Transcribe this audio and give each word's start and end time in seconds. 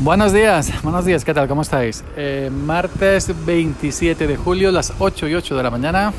Buenos 0.00 0.32
días, 0.34 0.70
buenos 0.82 1.06
días, 1.06 1.24
¿qué 1.24 1.32
tal? 1.32 1.48
¿Cómo 1.48 1.62
estáis? 1.62 2.04
Eh, 2.16 2.50
martes 2.52 3.32
27 3.46 4.26
de 4.26 4.36
julio, 4.36 4.70
las 4.70 4.92
8 4.98 5.26
y 5.26 5.34
8 5.34 5.56
de 5.56 5.62
la 5.62 5.70
mañana. 5.70 6.12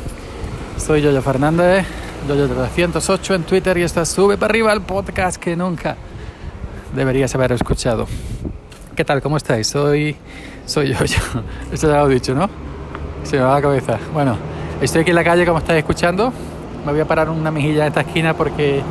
Soy 0.78 1.04
Yoyo 1.04 1.22
Fernández, 1.22 1.86
Yoyo308 2.28 3.36
en 3.36 3.44
Twitter 3.44 3.78
y 3.78 3.84
esto 3.84 4.04
Sube 4.04 4.36
para 4.36 4.52
arriba 4.52 4.74
el 4.74 4.82
podcast 4.82 5.38
que 5.38 5.56
nunca 5.56 5.96
deberías 6.96 7.34
haber 7.36 7.52
escuchado. 7.52 8.08
¿Qué 8.96 9.06
tal? 9.06 9.22
¿Cómo 9.22 9.38
estáis? 9.38 9.68
Soy, 9.68 10.16
soy 10.66 10.88
Yoyo. 10.94 11.20
Esto 11.72 11.88
ya 11.88 11.98
lo 11.98 12.10
he 12.10 12.16
dicho, 12.16 12.34
¿no? 12.34 12.50
Se 13.24 13.38
me 13.38 13.44
va 13.44 13.54
la 13.54 13.62
cabeza. 13.62 14.00
Bueno, 14.12 14.38
estoy 14.82 15.02
aquí 15.02 15.12
en 15.12 15.16
la 15.16 15.24
calle 15.24 15.46
como 15.46 15.60
estáis 15.60 15.80
escuchando. 15.80 16.34
Me 16.84 16.92
voy 16.92 17.02
a 17.02 17.06
parar 17.06 17.30
una 17.30 17.52
mejilla 17.52 17.84
en 17.84 17.90
esta 17.90 18.02
esquina 18.02 18.34
porque 18.34 18.82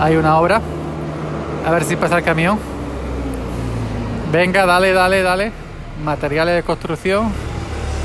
hay 0.00 0.16
una 0.16 0.36
obra. 0.36 0.60
A 1.64 1.70
ver 1.70 1.84
si 1.84 1.94
pasa 1.94 2.18
el 2.18 2.24
camión. 2.24 2.71
Venga, 4.32 4.64
dale, 4.64 4.94
dale, 4.94 5.20
dale. 5.22 5.52
Materiales 6.02 6.54
de 6.54 6.62
construcción. 6.62 7.26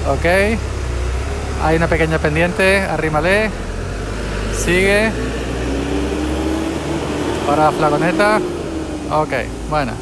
Ok. 0.10 0.26
Hay 1.64 1.78
una 1.78 1.88
pequeña 1.88 2.20
pendiente. 2.20 2.82
Arrímale. 2.82 3.50
Sigue. 4.54 5.10
Ahora 7.48 7.72
flagoneta. 7.72 8.42
Ok, 9.10 9.34
bueno. 9.70 9.94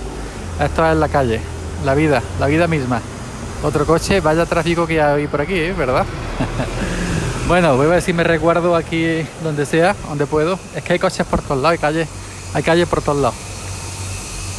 Esto 0.59 0.89
es 0.91 0.97
la 0.97 1.09
calle. 1.09 1.39
La 1.85 1.93
vida, 1.93 2.23
la 2.39 2.47
vida 2.47 2.65
misma. 2.65 3.01
Otro 3.61 3.85
coche, 3.85 4.19
vaya 4.19 4.47
tráfico 4.47 4.87
que 4.87 4.99
hay 4.99 5.27
por 5.27 5.41
aquí, 5.41 5.53
¿eh? 5.53 5.73
¿verdad? 5.77 6.05
bueno, 7.47 7.77
voy 7.77 7.85
a 7.85 7.89
ver 7.89 8.01
si 8.01 8.13
me 8.13 8.23
recuerdo 8.23 8.75
aquí 8.75 9.23
donde 9.43 9.67
sea, 9.67 9.95
donde 10.09 10.25
puedo. 10.25 10.57
Es 10.75 10.83
que 10.83 10.93
hay 10.93 10.99
coches 10.99 11.25
por 11.27 11.43
todos 11.43 11.61
lados, 11.61 11.73
hay 11.73 11.77
calle, 11.77 12.07
hay 12.55 12.63
calle 12.63 12.87
por 12.87 13.03
todos 13.03 13.21
lados. 13.21 13.35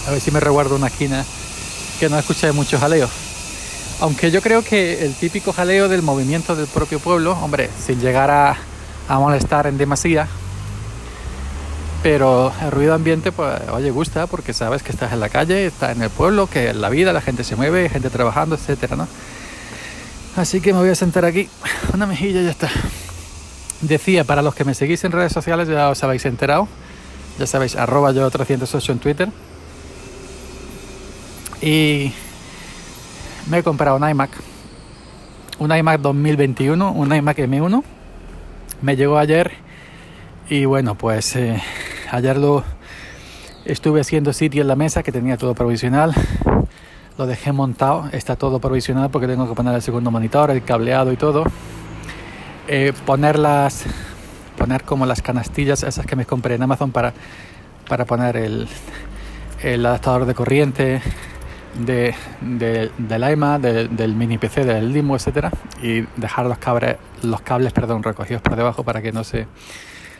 A 0.06 0.12
ver 0.12 0.20
si 0.20 0.30
me 0.30 0.38
recuerdo 0.38 0.76
una 0.76 0.86
esquina 0.86 1.24
que 1.96 2.08
no 2.08 2.18
escuché 2.18 2.52
mucho 2.52 2.78
jaleo. 2.78 3.08
Aunque 4.00 4.30
yo 4.30 4.42
creo 4.42 4.62
que 4.62 5.04
el 5.04 5.14
típico 5.14 5.52
jaleo 5.52 5.88
del 5.88 6.02
movimiento 6.02 6.54
del 6.54 6.66
propio 6.66 6.98
pueblo, 6.98 7.32
hombre, 7.32 7.70
sin 7.84 8.00
llegar 8.00 8.30
a, 8.30 8.56
a 9.08 9.18
molestar 9.18 9.66
en 9.66 9.78
demasía, 9.78 10.28
pero 12.02 12.52
el 12.62 12.70
ruido 12.70 12.94
ambiente, 12.94 13.32
pues, 13.32 13.60
oye, 13.72 13.90
gusta 13.90 14.26
porque 14.26 14.52
sabes 14.52 14.82
que 14.82 14.92
estás 14.92 15.12
en 15.12 15.20
la 15.20 15.28
calle, 15.28 15.66
estás 15.66 15.96
en 15.96 16.02
el 16.02 16.10
pueblo, 16.10 16.46
que 16.46 16.68
en 16.68 16.80
la 16.80 16.88
vida 16.88 17.12
la 17.12 17.20
gente 17.20 17.42
se 17.42 17.56
mueve, 17.56 17.88
gente 17.88 18.10
trabajando, 18.10 18.54
etcétera, 18.54 18.96
¿no? 18.96 19.08
Así 20.36 20.60
que 20.60 20.72
me 20.72 20.80
voy 20.80 20.90
a 20.90 20.94
sentar 20.94 21.24
aquí, 21.24 21.48
una 21.94 22.06
mejilla 22.06 22.42
y 22.42 22.44
ya 22.44 22.50
está. 22.50 22.70
Decía, 23.80 24.24
para 24.24 24.42
los 24.42 24.54
que 24.54 24.64
me 24.64 24.74
seguís 24.74 25.02
en 25.04 25.12
redes 25.12 25.32
sociales 25.32 25.66
ya 25.66 25.88
os 25.88 26.02
habéis 26.04 26.24
enterado, 26.26 26.68
ya 27.38 27.46
sabéis, 27.46 27.74
arroba 27.74 28.12
yo 28.12 28.30
308 28.30 28.92
en 28.92 28.98
Twitter, 28.98 29.28
y 31.66 32.12
me 33.50 33.58
he 33.58 33.62
comprado 33.64 33.96
un 33.96 34.08
iMac. 34.08 34.30
Un 35.58 35.76
iMac 35.76 36.00
2021, 36.00 36.92
un 36.92 37.12
iMac 37.12 37.38
M1. 37.38 37.82
Me 38.82 38.94
llegó 38.94 39.18
ayer 39.18 39.50
y 40.48 40.64
bueno, 40.64 40.94
pues 40.94 41.34
eh, 41.34 41.60
ayer 42.12 42.36
lo 42.36 42.62
estuve 43.64 44.00
haciendo 44.00 44.32
sitio 44.32 44.62
en 44.62 44.68
la 44.68 44.76
mesa 44.76 45.02
que 45.02 45.10
tenía 45.10 45.36
todo 45.36 45.54
provisional. 45.54 46.14
Lo 47.18 47.26
dejé 47.26 47.50
montado, 47.50 48.10
está 48.12 48.36
todo 48.36 48.60
provisional 48.60 49.10
porque 49.10 49.26
tengo 49.26 49.48
que 49.48 49.54
poner 49.56 49.74
el 49.74 49.82
segundo 49.82 50.12
monitor, 50.12 50.52
el 50.52 50.62
cableado 50.62 51.10
y 51.12 51.16
todo. 51.16 51.42
Eh, 52.68 52.92
poner 53.04 53.40
las, 53.40 53.86
poner 54.56 54.84
como 54.84 55.04
las 55.04 55.20
canastillas 55.20 55.82
esas 55.82 56.06
que 56.06 56.14
me 56.14 56.26
compré 56.26 56.54
en 56.54 56.62
Amazon 56.62 56.92
para, 56.92 57.12
para 57.88 58.04
poner 58.04 58.36
el, 58.36 58.68
el 59.64 59.84
adaptador 59.84 60.26
de 60.26 60.34
corriente, 60.34 61.02
de, 61.78 62.14
de, 62.40 62.90
del 62.98 63.30
iMac, 63.30 63.60
de, 63.60 63.88
del 63.88 64.14
mini 64.14 64.38
PC, 64.38 64.64
del 64.64 64.92
Limo, 64.92 65.16
etcétera, 65.16 65.50
y 65.82 66.02
dejar 66.16 66.46
los 66.46 66.58
cables, 66.58 66.96
los 67.22 67.40
cables 67.42 67.72
perdón, 67.72 68.02
recogidos 68.02 68.42
por 68.42 68.56
debajo 68.56 68.84
para 68.84 69.02
que 69.02 69.12
no 69.12 69.24
se, 69.24 69.46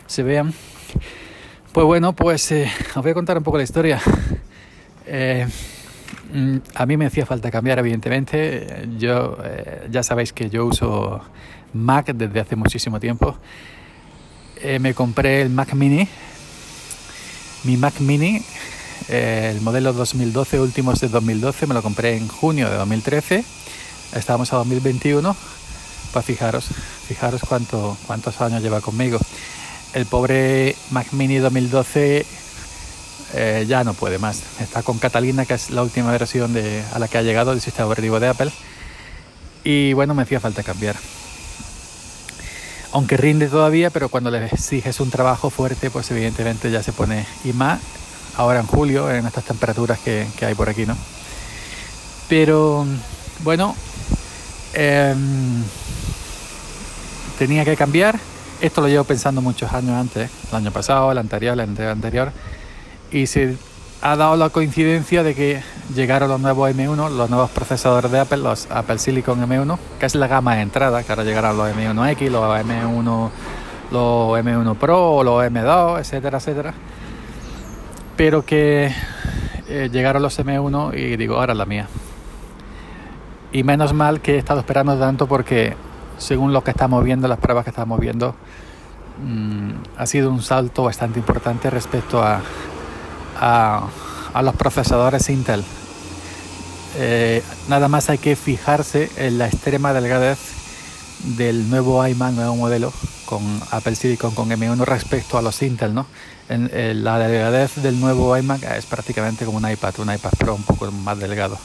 se 0.06 0.22
vean. 0.22 0.52
Pues 1.72 1.86
bueno, 1.86 2.14
pues 2.14 2.50
eh, 2.52 2.70
os 2.94 3.02
voy 3.02 3.10
a 3.10 3.14
contar 3.14 3.36
un 3.36 3.44
poco 3.44 3.56
la 3.56 3.64
historia. 3.64 4.00
Eh, 5.08 5.46
mm, 6.32 6.56
a 6.74 6.84
mí 6.84 6.96
me 6.96 7.06
hacía 7.06 7.24
falta 7.24 7.48
cambiar, 7.48 7.78
evidentemente. 7.78 8.88
Yo 8.98 9.38
eh, 9.44 9.86
ya 9.88 10.02
sabéis 10.02 10.32
que 10.32 10.50
yo 10.50 10.66
uso 10.66 11.20
Mac 11.74 12.06
desde 12.12 12.40
hace 12.40 12.56
muchísimo 12.56 12.98
tiempo. 12.98 13.38
Me 14.80 14.94
compré 14.94 15.42
el 15.42 15.50
Mac 15.50 15.74
Mini, 15.74 16.08
mi 17.62 17.76
Mac 17.76 18.00
Mini 18.00 18.42
eh, 19.08 19.52
el 19.54 19.60
modelo 19.60 19.92
2012, 19.92 20.60
últimos 20.60 21.00
de 21.00 21.08
2012, 21.08 21.66
me 21.66 21.74
lo 21.74 21.82
compré 21.82 22.16
en 22.16 22.26
junio 22.28 22.68
de 22.68 22.76
2013. 22.76 23.44
Estábamos 24.14 24.52
a 24.52 24.56
2021. 24.56 25.36
Pues 26.12 26.24
fijaros, 26.24 26.66
fijaros 27.06 27.42
cuánto, 27.46 27.96
cuántos 28.06 28.40
años 28.40 28.62
lleva 28.62 28.80
conmigo. 28.80 29.18
El 29.92 30.06
pobre 30.06 30.74
Mac 30.90 31.12
Mini 31.12 31.36
2012 31.36 32.26
eh, 33.34 33.64
ya 33.68 33.84
no 33.84 33.94
puede 33.94 34.18
más. 34.18 34.42
Está 34.60 34.82
con 34.82 34.98
Catalina, 34.98 35.44
que 35.44 35.54
es 35.54 35.70
la 35.70 35.82
última 35.82 36.10
versión 36.10 36.52
de, 36.52 36.82
a 36.92 36.98
la 36.98 37.06
que 37.06 37.18
ha 37.18 37.22
llegado 37.22 37.52
el 37.52 37.60
sistema 37.60 37.86
operativo 37.86 38.18
de 38.18 38.28
Apple. 38.28 38.50
Y 39.62 39.92
bueno, 39.92 40.14
me 40.14 40.22
hacía 40.22 40.40
falta 40.40 40.62
cambiar. 40.62 40.96
Aunque 42.92 43.16
rinde 43.16 43.48
todavía, 43.48 43.90
pero 43.90 44.08
cuando 44.08 44.30
le 44.30 44.46
exiges 44.46 45.00
un 45.00 45.10
trabajo 45.10 45.50
fuerte, 45.50 45.90
pues 45.90 46.10
evidentemente 46.10 46.70
ya 46.70 46.82
se 46.82 46.92
pone 46.92 47.26
y 47.44 47.52
más 47.52 47.80
ahora 48.36 48.60
en 48.60 48.66
julio, 48.66 49.10
en 49.10 49.26
estas 49.26 49.44
temperaturas 49.44 49.98
que, 49.98 50.26
que 50.38 50.46
hay 50.46 50.54
por 50.54 50.68
aquí, 50.68 50.86
¿no? 50.86 50.96
Pero 52.28 52.84
bueno, 53.44 53.74
eh, 54.74 55.14
tenía 57.38 57.64
que 57.64 57.76
cambiar. 57.76 58.18
Esto 58.60 58.80
lo 58.80 58.88
llevo 58.88 59.04
pensando 59.04 59.40
muchos 59.42 59.72
años 59.72 59.92
antes, 59.92 60.30
el 60.50 60.56
año 60.56 60.70
pasado, 60.70 61.12
el 61.12 61.18
anterior, 61.18 61.54
el 61.54 61.88
anterior, 61.88 62.32
y 63.10 63.26
se 63.26 63.56
ha 64.00 64.16
dado 64.16 64.36
la 64.36 64.48
coincidencia 64.48 65.22
de 65.22 65.34
que 65.34 65.62
llegaron 65.94 66.30
los 66.30 66.40
nuevos 66.40 66.70
M1, 66.70 67.10
los 67.10 67.30
nuevos 67.30 67.50
procesadores 67.50 68.10
de 68.10 68.20
Apple, 68.20 68.38
los 68.38 68.66
Apple 68.70 68.98
Silicon 68.98 69.46
M1, 69.46 69.78
que 70.00 70.06
es 70.06 70.14
la 70.14 70.26
gama 70.26 70.56
de 70.56 70.62
entrada, 70.62 71.02
que 71.02 71.12
ahora 71.12 71.24
llegarán 71.24 71.56
los 71.58 71.68
M1X, 71.68 72.30
los 72.30 72.42
M1, 72.42 73.30
los 73.92 74.38
M1 74.38 74.76
Pro, 74.76 75.22
los 75.22 75.44
M2, 75.44 76.00
etcétera, 76.00 76.38
etcétera 76.38 76.74
pero 78.16 78.44
que 78.44 78.92
eh, 79.68 79.88
llegaron 79.92 80.22
los 80.22 80.38
M1 80.38 80.98
y 80.98 81.16
digo, 81.16 81.36
ahora 81.36 81.54
la 81.54 81.66
mía. 81.66 81.88
Y 83.52 83.62
menos 83.62 83.92
mal 83.92 84.20
que 84.20 84.34
he 84.34 84.38
estado 84.38 84.60
esperando 84.60 84.98
tanto 84.98 85.26
porque 85.26 85.76
según 86.18 86.52
lo 86.52 86.64
que 86.64 86.70
estamos 86.70 87.04
viendo, 87.04 87.28
las 87.28 87.38
pruebas 87.38 87.64
que 87.64 87.70
estamos 87.70 88.00
viendo, 88.00 88.34
mmm, 89.22 89.70
ha 89.96 90.06
sido 90.06 90.30
un 90.30 90.42
salto 90.42 90.84
bastante 90.84 91.18
importante 91.18 91.70
respecto 91.70 92.22
a, 92.22 92.40
a, 93.38 93.88
a 94.32 94.42
los 94.42 94.54
procesadores 94.56 95.28
Intel. 95.28 95.64
Eh, 96.98 97.42
nada 97.68 97.88
más 97.88 98.08
hay 98.08 98.18
que 98.18 98.36
fijarse 98.36 99.10
en 99.16 99.38
la 99.38 99.46
extrema 99.46 99.92
delgadez 99.92 100.38
del 101.36 101.68
nuevo 101.68 102.06
iMac, 102.06 102.32
nuevo 102.32 102.56
modelo, 102.56 102.92
con 103.26 103.42
Apple 103.70 103.94
Silicon 103.94 104.34
con 104.34 104.48
M1 104.48 104.84
respecto 104.84 105.36
a 105.36 105.42
los 105.42 105.60
Intel, 105.62 105.92
¿no? 105.92 106.06
La 106.48 107.18
delgadez 107.18 107.74
del 107.76 107.98
nuevo 107.98 108.36
iMac 108.36 108.62
es 108.62 108.86
prácticamente 108.86 109.44
como 109.44 109.58
un 109.58 109.68
iPad, 109.68 109.98
un 109.98 110.14
iPad 110.14 110.30
Pro 110.38 110.54
un 110.54 110.62
poco 110.62 110.90
más 110.92 111.18
delgado. 111.18 111.58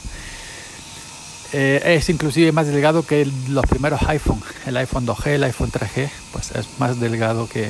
Eh, 1.53 1.97
es 1.97 2.09
inclusive 2.09 2.51
más 2.51 2.67
delgado 2.67 3.03
que 3.03 3.29
los 3.49 3.65
primeros 3.65 4.01
iPhone, 4.03 4.41
el 4.65 4.77
iPhone 4.77 5.05
2G, 5.05 5.27
el 5.27 5.43
iPhone 5.43 5.71
3G, 5.71 6.09
pues 6.31 6.51
es 6.51 6.79
más 6.79 6.99
delgado 6.99 7.47
que, 7.47 7.69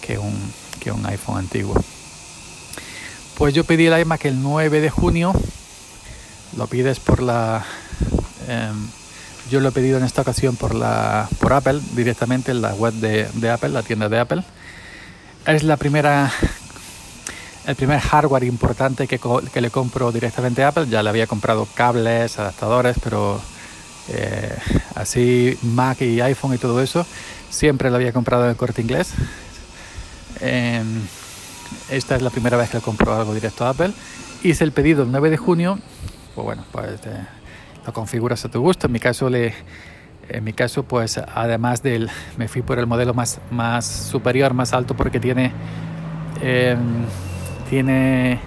que, 0.00 0.18
un, 0.18 0.34
que 0.80 0.90
un 0.90 1.04
iPhone 1.06 1.38
antiguo. 1.38 1.74
Pues 3.36 3.54
yo 3.54 3.64
pedí 3.64 3.86
el 3.86 4.00
iMac 4.00 4.24
el 4.24 4.42
9 4.42 4.80
de 4.80 4.90
junio, 4.90 5.32
lo 6.56 6.66
pides 6.66 7.00
por 7.00 7.22
la... 7.22 7.64
Eh, 8.48 8.72
yo 9.50 9.60
lo 9.60 9.68
he 9.68 9.72
pedido 9.72 9.98
en 9.98 10.04
esta 10.04 10.22
ocasión 10.22 10.56
por, 10.56 10.74
la, 10.74 11.28
por 11.38 11.52
Apple, 11.52 11.80
directamente 11.94 12.50
en 12.50 12.62
la 12.62 12.74
web 12.74 12.94
de, 12.94 13.28
de 13.34 13.50
Apple, 13.50 13.70
la 13.70 13.82
tienda 13.82 14.08
de 14.08 14.18
Apple. 14.18 14.42
Es 15.48 15.62
la 15.62 15.78
primera 15.78 16.30
el 17.66 17.74
primer 17.74 18.00
hardware 18.00 18.44
importante 18.44 19.08
que, 19.08 19.18
le 19.62 19.70
compro 19.70 20.12
directamente 20.12 20.62
a 20.62 20.68
Apple. 20.68 20.88
Ya 20.90 21.02
le 21.02 21.08
había 21.08 21.26
comprado 21.26 21.66
cables, 21.74 22.38
adaptadores, 22.38 22.98
pero 23.02 23.40
eh, 24.08 24.54
así 24.94 25.56
Mac 25.62 26.02
y 26.02 26.20
iPhone 26.20 26.52
y 26.52 26.58
todo 26.58 26.82
eso, 26.82 27.06
siempre 27.48 27.88
lo 27.88 27.96
había 27.96 28.12
comprado 28.12 28.44
en 28.44 28.50
el 28.50 28.56
corte 28.56 28.82
inglés. 28.82 29.14
Eh, 30.42 30.82
esta 31.88 32.16
es 32.16 32.20
la 32.20 32.28
primera 32.28 32.58
vez 32.58 32.68
que 32.68 32.80
compro 32.80 33.14
algo 33.14 33.32
directo 33.32 33.64
a 33.64 33.70
Apple. 33.70 33.92
Hice 34.42 34.64
el 34.64 34.72
pedido 34.72 35.04
el 35.04 35.10
9 35.10 35.30
de 35.30 35.38
junio. 35.38 35.78
Pues 36.34 36.44
bueno, 36.44 36.66
pues 36.70 37.00
eh, 37.06 37.26
lo 37.86 37.92
configuras 37.94 38.44
a 38.44 38.50
tu 38.50 38.60
gusto. 38.60 38.86
En 38.86 38.92
mi 38.92 39.00
caso 39.00 39.30
le 39.30 39.54
en 40.28 40.44
mi 40.44 40.52
caso 40.52 40.82
pues 40.82 41.18
además 41.18 41.82
del 41.82 42.10
me 42.36 42.48
fui 42.48 42.62
por 42.62 42.78
el 42.78 42.86
modelo 42.86 43.14
más 43.14 43.40
más 43.50 43.86
superior 43.86 44.54
más 44.54 44.72
alto 44.72 44.94
porque 44.94 45.20
tiene 45.20 45.52
eh, 46.42 46.76
tiene 47.68 48.40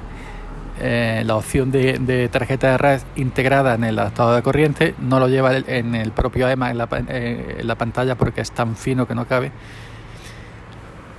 eh, 0.80 1.22
la 1.26 1.36
opción 1.36 1.70
de, 1.72 2.28
tarjeta 2.32 2.72
de 2.72 2.78
red 2.78 3.02
integrada 3.16 3.76
en 3.76 3.84
el 3.84 4.00
adaptador 4.00 4.36
de 4.36 4.42
corriente, 4.42 4.96
no 5.00 5.20
lo 5.20 5.28
lleva 5.28 5.56
en 5.56 5.94
el 5.94 6.12
propio 6.12 6.50
EMA 6.50 6.72
en 6.72 6.78
la, 6.80 6.90
eh, 7.08 7.58
en 7.60 7.68
la 7.68 7.76
pantalla 7.76 8.16
porque 8.16 8.42
es 8.42 8.52
tan 8.52 8.76
fino 8.76 9.08
que 9.08 9.14
no 9.14 9.28
cabe. 9.28 9.52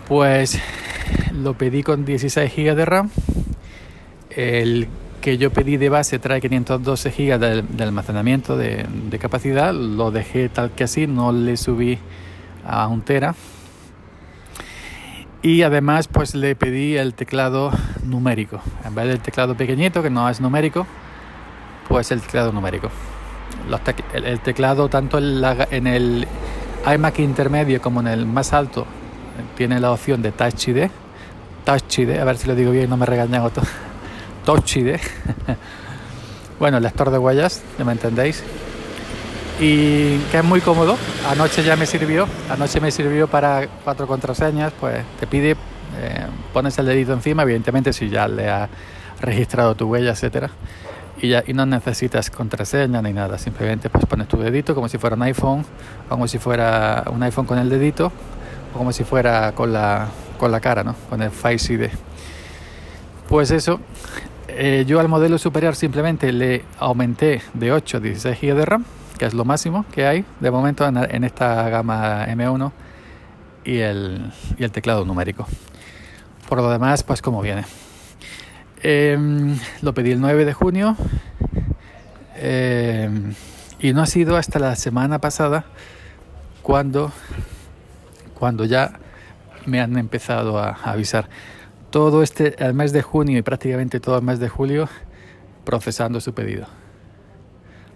Pues 0.08 0.58
lo 1.32 1.55
pedí 1.55 1.85
con 1.85 2.05
16 2.05 2.53
GB 2.56 2.75
de 2.75 2.85
RAM. 2.85 3.11
Que 5.22 5.38
yo 5.38 5.50
pedí 5.50 5.78
de 5.78 5.88
base 5.88 6.19
trae 6.19 6.42
512 6.42 7.10
GB 7.10 7.38
de, 7.38 7.84
almacenamiento 7.84 8.58
de, 8.58 8.84
de, 9.08 9.19
capacidad. 9.19 9.72
Lo 9.72 10.10
dejé 10.10 10.50
tal 10.50 10.72
que 10.72 10.84
así, 10.84 11.06
no 11.06 11.32
le 11.32 11.56
subí 11.56 11.98
a 12.66 12.88
un 12.88 13.00
tera. 13.00 13.34
Y 15.42 15.62
además 15.62 16.08
pues 16.08 16.34
le 16.34 16.54
pedí 16.54 16.96
el 16.96 17.14
teclado 17.14 17.72
numérico. 18.04 18.60
En 18.84 18.94
vez 18.94 19.08
del 19.08 19.20
teclado 19.20 19.56
pequeñito 19.56 20.02
que 20.02 20.10
no 20.10 20.28
es 20.28 20.40
numérico, 20.40 20.86
pues 21.88 22.10
el 22.10 22.20
teclado 22.20 22.52
numérico. 22.52 22.90
el, 24.12 24.40
teclado 24.40 24.88
tanto 24.88 25.19
en, 25.19 25.86
el 25.86 26.26
iMac 26.86 27.19
intermedio 27.20 27.80
como 27.80 28.00
en 28.00 28.08
el 28.08 28.26
más 28.26 28.52
alto 28.52 28.86
tiene 29.56 29.80
la 29.80 29.92
opción 29.92 30.20
de 30.20 30.32
Touch 30.32 30.69
ID. 30.69 30.90
Touch 31.64 31.98
ID, 31.98 32.19
a 32.19 32.24
ver 32.24 32.36
si 32.38 32.46
lo 32.48 32.54
digo 32.54 32.72
bien, 32.72 32.90
no 32.90 32.96
me 32.96 33.06
regañan 33.06 33.42
otro. 33.42 33.62
Touch 34.44 34.77
ID. 34.77 34.97
bueno, 36.59 36.79
el 36.79 36.83
lector 36.83 37.11
de 37.11 37.19
huellas, 37.19 37.62
ya 37.79 37.85
me 37.85 37.93
entendéis. 37.93 38.43
Y 39.61 40.19
que 40.31 40.39
es 40.39 40.44
muy 40.44 40.61
cómodo. 40.61 40.97
Anoche 41.29 41.62
ya 41.62 41.77
me 41.77 41.87
sirvió. 41.87 42.27
Anoche 42.50 42.81
me 42.81 42.91
sirvió 42.91 43.29
para 43.29 43.69
cuatro 43.85 44.06
contraseñas. 44.06 44.73
Pues 44.81 45.05
te 45.21 45.27
pide, 45.27 45.53
eh, 45.53 46.27
pones 46.53 46.79
el 46.79 46.87
dedito 46.87 47.12
encima, 47.12 47.43
evidentemente 47.43 47.93
si 47.93 48.09
ya 48.09 48.27
le 48.27 48.50
has 48.50 48.69
registrado 49.21 49.75
tu 49.75 49.87
huella, 49.87 50.11
etcétera. 50.11 50.50
Y, 51.21 51.29
ya, 51.29 51.44
y 51.47 51.53
no 51.53 51.65
necesitas 51.67 52.31
contraseña 52.31 53.00
ni 53.00 53.12
nada, 53.12 53.39
simplemente 53.39 53.89
pues 53.89 54.06
pones 54.06 54.27
tu 54.27 54.39
dedito 54.39 54.75
como 54.75 54.89
si 54.89 54.99
fuera 54.99 55.15
un 55.15 55.23
iPhone, 55.23 55.65
como 56.09 56.27
si 56.27 56.39
fuera 56.39 57.05
un 57.12 57.23
iPhone 57.23 57.47
con 57.47 57.59
el 57.59 57.69
dedito, 57.69 58.11
o 58.75 58.79
como 58.79 58.93
si 58.93 59.05
fuera 59.05 59.53
con 59.53 59.73
la, 59.73 60.09
con 60.39 60.50
la 60.50 60.59
cara, 60.59 60.83
¿no? 60.83 60.97
con 61.09 61.23
el 61.23 61.31
Face 61.31 61.75
ID. 61.75 61.91
Pues 63.29 63.50
eso, 63.53 63.79
eh, 64.56 64.84
yo 64.87 65.00
al 65.00 65.08
modelo 65.08 65.38
superior 65.38 65.76
simplemente 65.76 66.32
le 66.32 66.64
aumenté 66.78 67.43
de 67.54 67.72
8 67.72 67.96
a 67.96 68.00
16 68.00 68.40
GB 68.40 68.54
de 68.54 68.64
RAM, 68.64 68.84
que 69.19 69.26
es 69.26 69.34
lo 69.34 69.44
máximo 69.44 69.84
que 69.93 70.06
hay 70.06 70.25
de 70.40 70.50
momento 70.50 70.87
en, 70.87 71.25
esta 71.25 71.69
gama 71.69 72.26
M1 72.26 72.72
y 73.64 73.78
el, 73.78 74.32
y 74.58 74.64
el, 74.64 74.72
teclado 74.72 75.04
numérico. 75.04 75.46
Por 76.49 76.58
lo 76.58 76.70
demás, 76.70 77.02
pues 77.02 77.22
como 77.22 77.40
viene. 77.40 77.64
Em, 78.82 79.58
lo 79.81 79.94
pedí 79.94 80.10
el 80.10 80.20
9 80.20 80.44
de 80.44 80.52
junio 80.52 80.96
em, 82.37 83.34
y 83.78 83.93
no 83.93 84.02
ha 84.02 84.06
sido 84.06 84.37
hasta 84.37 84.58
la 84.58 84.75
semana 84.75 85.20
pasada 85.20 85.64
cuando 86.62 87.12
cuando 88.43 88.64
ya 88.64 88.98
me 89.66 89.81
han 89.81 89.96
empezado 89.96 90.58
a, 90.58 90.70
avisar. 90.82 91.28
Todo 91.93 92.23
este 92.23 92.55
el 92.65 92.73
mes 92.73 92.94
de 92.94 93.03
junio 93.03 93.37
y 93.37 93.43
prácticamente 93.43 94.00
todo 94.00 94.17
el 94.17 94.23
mes 94.23 94.39
de 94.39 94.49
julio 94.49 94.89
procesando 95.62 96.23
su 96.23 96.33
pedido. 96.33 96.67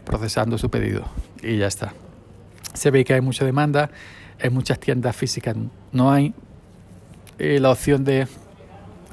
Procesando 0.05 0.59
su 0.59 0.69
pedido. 0.69 1.07
Y 1.43 1.57
ya 1.57 1.67
está. 1.67 1.95
Se 2.75 2.91
ve 2.91 3.07
que 3.07 3.15
hay 3.15 3.23
mucha 3.23 3.47
demanda. 3.47 3.91
En 4.39 4.53
muchas 4.53 4.79
tiendas 4.79 5.17
físicas 5.17 5.57
no 5.93 6.13
hay 6.13 6.35
eh, 7.39 7.59
la 7.59 7.71
opción 7.71 8.05
de, 8.05 8.29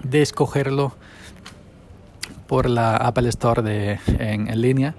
de 0.03 0.21
escogerlo 0.21 0.93
por 2.47 2.69
la 2.69 2.97
Apple 2.97 3.29
Store 3.29 3.61
de, 3.61 4.01
en, 4.19 4.49
en 4.49 4.61
línea. 4.61 4.95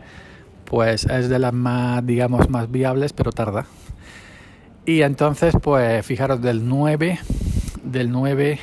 Pues 0.64 1.04
es 1.04 1.28
de 1.28 1.38
las 1.38 1.52
más, 1.52 2.06
digamos, 2.06 2.48
más 2.48 2.70
viables, 2.70 3.12
pero 3.12 3.32
tarda. 3.32 3.66
Y 4.86 5.02
entonces, 5.02 5.54
pues 5.60 6.06
fijaros, 6.06 6.40
del 6.40 6.66
9, 6.66 7.18
del 7.82 8.10
9 8.10 8.58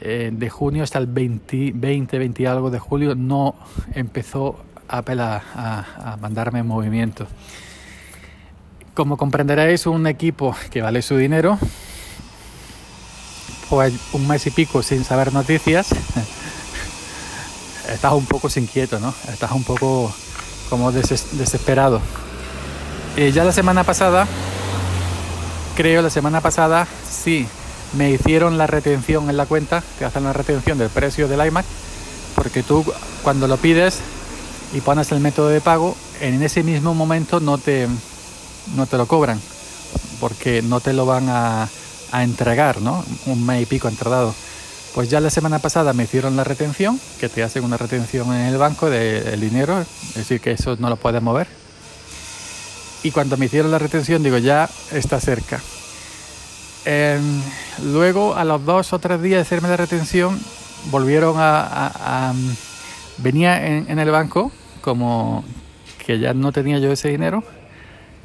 eh, 0.00 0.30
de 0.32 0.50
junio 0.50 0.82
hasta 0.82 0.98
el 0.98 1.06
20, 1.06 1.72
20, 1.74 2.18
20 2.18 2.46
algo 2.46 2.70
de 2.70 2.78
julio 2.78 3.14
no 3.14 3.54
empezó 3.94 4.60
Apple 4.88 5.20
a, 5.20 6.16
mandarme 6.20 6.60
en 6.60 6.66
movimiento. 6.66 7.26
Como 8.94 9.16
comprenderéis, 9.16 9.86
un 9.86 10.06
equipo 10.06 10.54
que 10.70 10.80
vale 10.80 11.02
su 11.02 11.16
dinero, 11.16 11.58
pues 13.68 13.94
un 14.12 14.26
mes 14.26 14.46
y 14.46 14.50
pico 14.50 14.82
sin 14.82 15.04
saber 15.04 15.32
noticias, 15.32 15.88
estás 17.88 18.12
un 18.12 18.26
poco 18.26 18.48
inquieto, 18.56 19.00
¿no? 19.00 19.12
Estás 19.28 19.52
un 19.52 19.64
poco 19.64 20.14
como 20.70 20.92
desesperado. 20.92 22.00
Eh, 23.16 23.32
ya 23.32 23.44
la 23.44 23.52
semana 23.52 23.84
pasada 23.84 24.26
creo 25.76 26.00
la 26.00 26.10
semana 26.10 26.40
pasada, 26.40 26.88
sí, 27.08 27.46
me 27.94 28.10
hicieron 28.10 28.58
la 28.58 28.66
retención 28.66 29.30
en 29.30 29.36
la 29.36 29.46
cuenta, 29.46 29.82
te 29.98 30.04
hacen 30.04 30.24
la 30.24 30.32
retención 30.32 30.78
del 30.78 30.88
precio 30.88 31.28
del 31.28 31.46
iMac, 31.46 31.64
porque 32.34 32.62
tú 32.62 32.84
cuando 33.22 33.48
lo 33.48 33.56
pides 33.56 33.98
y 34.72 34.80
pones 34.80 35.12
el 35.12 35.20
método 35.20 35.48
de 35.48 35.60
pago, 35.60 35.96
en 36.20 36.42
ese 36.42 36.62
mismo 36.62 36.94
momento 36.94 37.40
no 37.40 37.58
te, 37.58 37.88
no 38.74 38.86
te 38.86 38.96
lo 38.96 39.06
cobran, 39.06 39.40
porque 40.20 40.62
no 40.62 40.80
te 40.80 40.92
lo 40.92 41.06
van 41.06 41.28
a, 41.28 41.68
a 42.12 42.22
entregar, 42.22 42.80
¿no? 42.80 43.04
Un 43.26 43.44
mes 43.46 43.62
y 43.62 43.66
pico 43.66 43.88
entregado. 43.88 44.34
Pues 44.94 45.10
ya 45.10 45.20
la 45.20 45.30
semana 45.30 45.58
pasada 45.58 45.92
me 45.92 46.04
hicieron 46.04 46.36
la 46.36 46.44
retención, 46.44 46.98
que 47.20 47.28
te 47.28 47.42
hacen 47.42 47.64
una 47.64 47.76
retención 47.76 48.34
en 48.34 48.46
el 48.46 48.56
banco 48.56 48.88
del 48.88 49.40
dinero, 49.40 49.80
es 49.80 50.14
decir, 50.14 50.40
que 50.40 50.52
eso 50.52 50.76
no 50.78 50.88
lo 50.88 50.96
puedes 50.96 51.22
mover 51.22 51.46
y 53.06 53.12
cuando 53.12 53.36
me 53.36 53.46
hicieron 53.46 53.70
la 53.70 53.78
retención 53.78 54.22
digo 54.22 54.38
ya 54.38 54.68
está 54.90 55.20
cerca. 55.20 55.60
Em, 56.86 57.42
luego 57.82 58.36
a 58.36 58.44
los 58.44 58.64
dos 58.64 58.92
o 58.92 58.98
tres 59.00 59.20
días 59.20 59.38
de 59.38 59.42
hacerme 59.42 59.68
la 59.68 59.76
retención 59.76 60.38
volvieron 60.90 61.34
a... 61.38 62.32
venía 63.18 63.66
en, 63.66 63.98
el 63.98 64.10
banco 64.10 64.52
como 64.82 65.44
que 66.06 66.20
ya 66.20 66.32
no 66.32 66.52
tenía 66.52 66.78
yo 66.78 66.92
ese 66.92 67.08
dinero, 67.08 67.42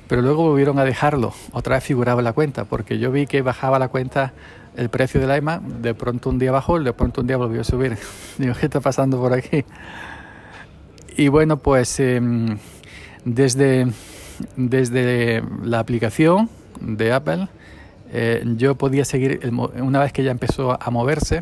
pero 0.07 0.21
luego 0.21 0.43
volvieron 0.43 0.77
a 0.77 0.85
dejarlo. 0.85 1.33
Otra 1.53 1.77
vez 1.77 1.83
figuraba 1.83 2.21
la 2.21 2.33
cuenta 2.33 2.65
porque 2.65 2.99
yo 2.99 3.11
vi 3.11 3.25
que 3.25 3.41
bajaba 3.41 3.79
la 3.79 3.87
cuenta 3.87 4.33
el 4.77 4.89
precio 4.89 5.19
del 5.19 5.35
IMA, 5.35 5.59
de 5.59 5.95
pronto 5.95 6.29
un 6.29 6.37
día 6.37 6.51
bajó, 6.51 6.79
de 6.79 6.93
pronto 6.93 7.21
un 7.21 7.27
día 7.27 7.37
volvió 7.37 7.61
a 7.61 7.63
subir. 7.63 7.97
Digo, 8.37 8.53
¿qué 8.53 8.67
está 8.67 8.79
pasando 8.79 9.19
por 9.19 9.33
aquí? 9.33 9.65
Y 11.17 11.29
bueno, 11.29 11.57
pues 11.57 11.99
em, 11.99 12.57
desde 13.25 13.87
desde 14.55 15.43
la 15.63 15.79
aplicación 15.79 16.49
de 16.79 17.11
Apple, 17.11 17.47
eh, 18.11 18.43
yo 18.57 18.75
podía 18.75 19.05
seguir, 19.05 19.39
una 19.51 19.99
vez 19.99 20.13
que 20.13 20.23
ya 20.23 20.31
empezó 20.31 20.77
a 20.81 20.89
moverse, 20.91 21.41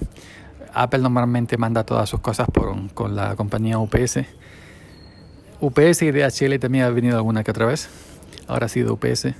Apple 0.74 1.00
normalmente 1.00 1.58
manda 1.58 1.84
todas 1.84 2.10
sus 2.10 2.20
cosas 2.20 2.48
por, 2.54 2.94
con 2.94 3.16
la 3.16 3.36
compañía 3.36 3.80
UPS. 3.80 4.20
UPS 5.60 6.04
y 6.04 6.12
DHL 6.12 6.60
también 6.60 6.86
ha 6.86 6.90
venido 6.90 7.18
alguna 7.18 7.44
que 7.44 7.52
otra 7.52 7.66
vez. 7.66 7.90
Ahora 8.48 8.68
ha 8.68 8.70
sido 8.70 8.94
UPS. 8.94 9.34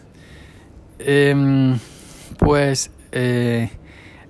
Em, 1.00 1.80
pues 2.38 2.92
eh, 3.12 3.70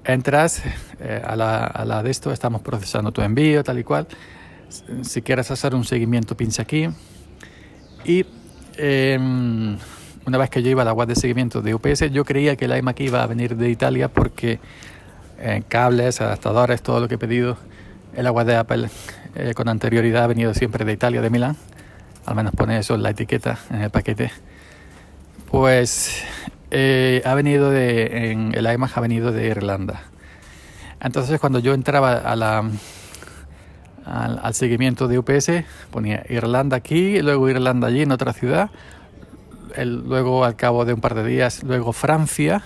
entras 0.04 0.62
eh, 1.00 1.22
a, 1.26 1.36
la, 1.36 1.66
a, 1.66 1.86
la, 1.86 2.04
de 2.04 2.12
esto, 2.12 2.32
estamos 2.32 2.62
procesando 2.62 3.12
tu 3.12 3.22
envío, 3.22 3.64
tal 3.64 3.80
y 3.80 3.84
cual. 3.84 4.08
Si 5.02 5.22
quieres 5.22 5.50
hacer 5.50 5.74
un 5.74 5.84
seguimiento, 5.84 6.38
pincha 6.38 6.62
aquí. 6.62 6.90
Y 8.06 8.26
Em, 8.82 9.78
una 10.30 10.38
vez 10.38 10.50
que 10.52 10.62
yo 10.62 10.70
iba 10.70 10.84
a 10.84 10.86
la 10.86 11.06
de 11.06 11.16
seguimiento 11.16 11.62
de 11.62 11.74
UPS, 11.74 12.12
yo 12.12 12.24
creía 12.24 12.56
que 12.56 12.66
el 12.66 12.78
iMac 12.78 13.00
iba 13.00 13.24
a 13.24 13.28
venir 13.28 13.56
de 13.56 13.70
Italia 13.70 14.10
porque 14.10 14.60
eh, 15.40 15.64
cables, 15.68 16.22
adaptadores, 16.22 16.84
todo 16.84 17.00
lo 17.00 17.08
que 17.08 17.16
he 17.16 17.18
pedido, 17.18 17.58
el 18.16 18.28
agua 18.28 18.46
de 18.46 18.56
Apple 18.56 18.90
eh, 19.36 19.54
con 19.56 19.68
anterioridad 19.70 20.24
ha 20.24 20.28
venido 20.28 20.54
siempre 20.54 20.86
de 20.86 20.94
Italia, 20.94 21.22
de 21.22 21.30
Milán. 21.32 21.58
Al 22.26 22.36
menos 22.36 22.54
pone 22.54 22.78
eso 22.78 22.94
en 22.94 23.02
la 23.02 23.10
etiqueta, 23.10 23.58
en 23.72 23.82
el 23.82 23.90
paquete. 23.90 24.32
Pues 25.50 26.24
eh, 26.70 27.24
ha 27.26 27.34
venido 27.34 27.72
de, 27.72 28.32
en, 28.32 28.54
el 28.54 28.72
iMac 28.72 28.96
ha 28.96 29.02
venido 29.02 29.32
de 29.32 29.48
Irlanda. 29.48 30.04
Entonces 31.02 31.40
cuando 31.40 31.58
yo 31.58 31.74
entraba 31.74 32.14
a 32.14 32.36
la, 32.36 32.70
al, 34.06 34.54
seguimiento 34.54 35.08
de 35.08 35.18
UPS, 35.18 35.64
ponía 35.90 36.24
Irlanda 36.30 36.78
aquí, 36.78 37.20
luego 37.24 37.50
Irlanda 37.50 37.88
allí 37.88 38.04
en 38.04 38.12
otra 38.12 38.34
ciudad, 38.34 38.70
luego 39.78 40.46
al 40.46 40.56
cabo 40.56 40.86
de 40.86 40.94
un 40.94 41.02
par 41.02 41.16
de 41.16 41.24
días, 41.24 41.64
luego 41.64 41.94
Francia, 41.94 42.64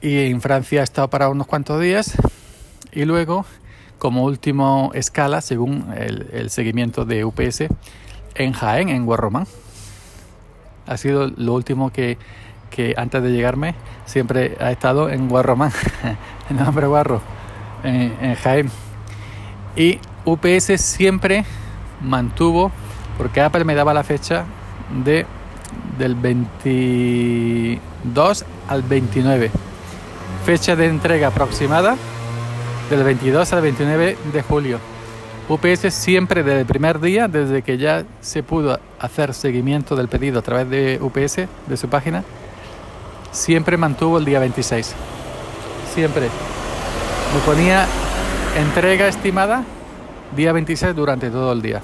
y 0.00 0.26
en 0.26 0.40
Francia 0.40 0.80
he 0.80 0.84
estado 0.84 1.08
para 1.08 1.28
unos 1.28 1.46
cuantos 1.46 1.80
días, 1.80 2.16
y 2.92 3.04
luego, 3.04 3.44
como 3.98 4.24
último 4.24 4.90
escala, 4.94 5.40
según 5.40 5.92
el, 5.96 6.50
seguimiento 6.50 7.04
de 7.04 7.24
UPS, 7.24 7.64
en 8.34 8.52
Jaén, 8.52 8.88
en 8.88 9.04
Guarromán. 9.04 9.46
Ha 10.86 10.96
sido 10.96 11.28
lo 11.28 11.54
último 11.54 11.90
que, 11.90 12.16
que 12.70 12.94
antes 12.96 13.22
de 13.22 13.30
llegarme 13.30 13.74
siempre 14.06 14.56
ha 14.60 14.70
estado 14.70 15.10
en 15.10 15.28
Guarromán, 15.28 15.72
en 16.50 16.56
nombre 16.56 16.86
Guarro, 16.86 17.20
en 17.82 18.34
Jaén. 18.36 18.70
Y 19.76 19.98
UPS 20.24 20.80
siempre 20.80 21.44
mantuvo, 22.00 22.70
porque 23.16 23.40
Apple 23.40 23.64
me 23.64 23.74
daba 23.74 23.94
la 23.94 24.04
fecha 24.04 24.44
de 25.04 25.26
del 25.98 26.14
22 26.14 28.44
al 28.68 28.82
29. 28.82 29.50
Fecha 30.44 30.76
de 30.76 30.86
entrega 30.86 31.28
aproximada 31.28 31.96
del 32.90 33.04
22 33.04 33.52
al 33.52 33.62
29 33.62 34.18
de 34.32 34.42
julio. 34.42 34.78
UPS 35.48 35.94
siempre 35.94 36.42
desde 36.42 36.60
el 36.60 36.66
primer 36.66 37.00
día, 37.00 37.26
desde 37.26 37.62
que 37.62 37.78
ya 37.78 38.04
se 38.20 38.42
pudo 38.42 38.78
hacer 38.98 39.32
seguimiento 39.32 39.96
del 39.96 40.08
pedido 40.08 40.40
a 40.40 40.42
través 40.42 40.68
de 40.68 40.98
UPS, 41.00 41.48
de 41.66 41.76
su 41.76 41.88
página, 41.88 42.22
siempre 43.30 43.76
mantuvo 43.76 44.18
el 44.18 44.24
día 44.24 44.40
26. 44.40 44.94
Siempre. 45.94 46.28
Me 47.34 47.40
ponía 47.46 47.86
entrega 48.58 49.08
estimada 49.08 49.64
día 50.36 50.52
26 50.52 50.94
durante 50.94 51.30
todo 51.30 51.52
el 51.52 51.62
día. 51.62 51.80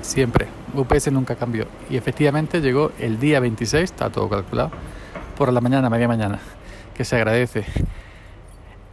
Siempre. 0.00 0.46
UPS 0.82 1.10
nunca 1.12 1.36
cambió. 1.36 1.66
Y 1.90 1.96
efectivamente 1.96 2.60
llegó 2.60 2.92
el 2.98 3.18
día 3.18 3.40
26, 3.40 3.84
está 3.84 4.10
todo 4.10 4.28
calculado, 4.28 4.70
por 5.36 5.52
la 5.52 5.60
mañana, 5.60 5.90
media 5.90 6.08
mañana, 6.08 6.38
que 6.94 7.04
se 7.04 7.16
agradece. 7.16 7.64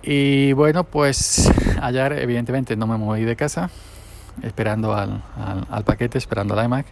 Y 0.01 0.51
bueno, 0.53 0.83
pues 0.83 1.49
ayer 1.81 2.13
evidentemente 2.13 2.75
no 2.75 2.87
me 2.87 2.97
moví 2.97 3.23
de 3.23 3.35
casa, 3.35 3.69
esperando 4.41 4.93
al, 4.93 5.21
paquete, 5.85 6.17
esperando 6.17 6.59
al 6.59 6.65
iMac. 6.65 6.85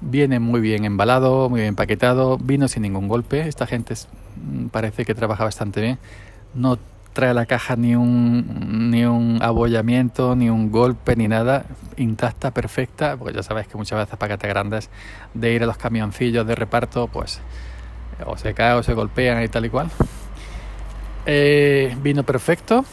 Viene 0.00 0.38
muy 0.38 0.60
bien 0.60 0.84
embalado, 0.84 1.48
muy 1.48 1.60
bien 1.60 1.70
empaquetado, 1.70 2.38
vino 2.38 2.68
sin 2.68 2.82
ningún 2.82 3.08
golpe. 3.08 3.48
Esta 3.48 3.66
gente 3.66 3.94
mm, 4.36 4.66
parece 4.66 5.04
que 5.04 5.14
trabaja 5.14 5.44
bastante 5.44 5.80
bien. 5.80 5.98
No 6.54 6.78
trae 7.14 7.32
la 7.32 7.46
caja 7.46 7.76
ni 7.76 7.94
un, 7.94 8.90
ni 8.90 9.04
un 9.04 9.38
abollamiento, 9.40 10.36
ni 10.36 10.50
un 10.50 10.70
golpe, 10.70 11.16
ni 11.16 11.28
nada. 11.28 11.64
Intacta, 11.96 12.50
perfecta, 12.50 13.16
porque 13.16 13.34
ya 13.34 13.42
sabéis 13.42 13.68
que 13.68 13.78
muchas 13.78 13.98
veces 13.98 14.18
paquetes 14.18 14.50
grandes 14.50 14.90
de 15.32 15.52
ir 15.52 15.62
a 15.62 15.66
los 15.66 15.78
camioncillos 15.78 16.46
de 16.46 16.54
reparto, 16.54 17.08
pues 17.08 17.40
o 18.26 18.36
se 18.36 18.52
cae 18.52 18.74
o 18.74 18.82
se 18.82 18.92
golpean 18.94 19.42
y 19.42 19.48
tal 19.48 19.64
y 19.64 19.70
cual. 19.70 19.90
Eh, 21.26 21.96
vino 22.02 22.22
perfecto. 22.24 22.84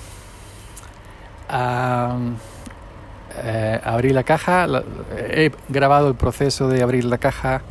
Eh, 3.43 3.81
abrí 3.83 4.13
la 4.13 4.23
caja. 4.23 4.67
he 5.17 5.51
grabado 5.67 6.07
el 6.07 6.15
proceso 6.15 6.69
de 6.69 6.83
abrir 6.83 7.05
la 7.05 7.17
caja. 7.17 7.61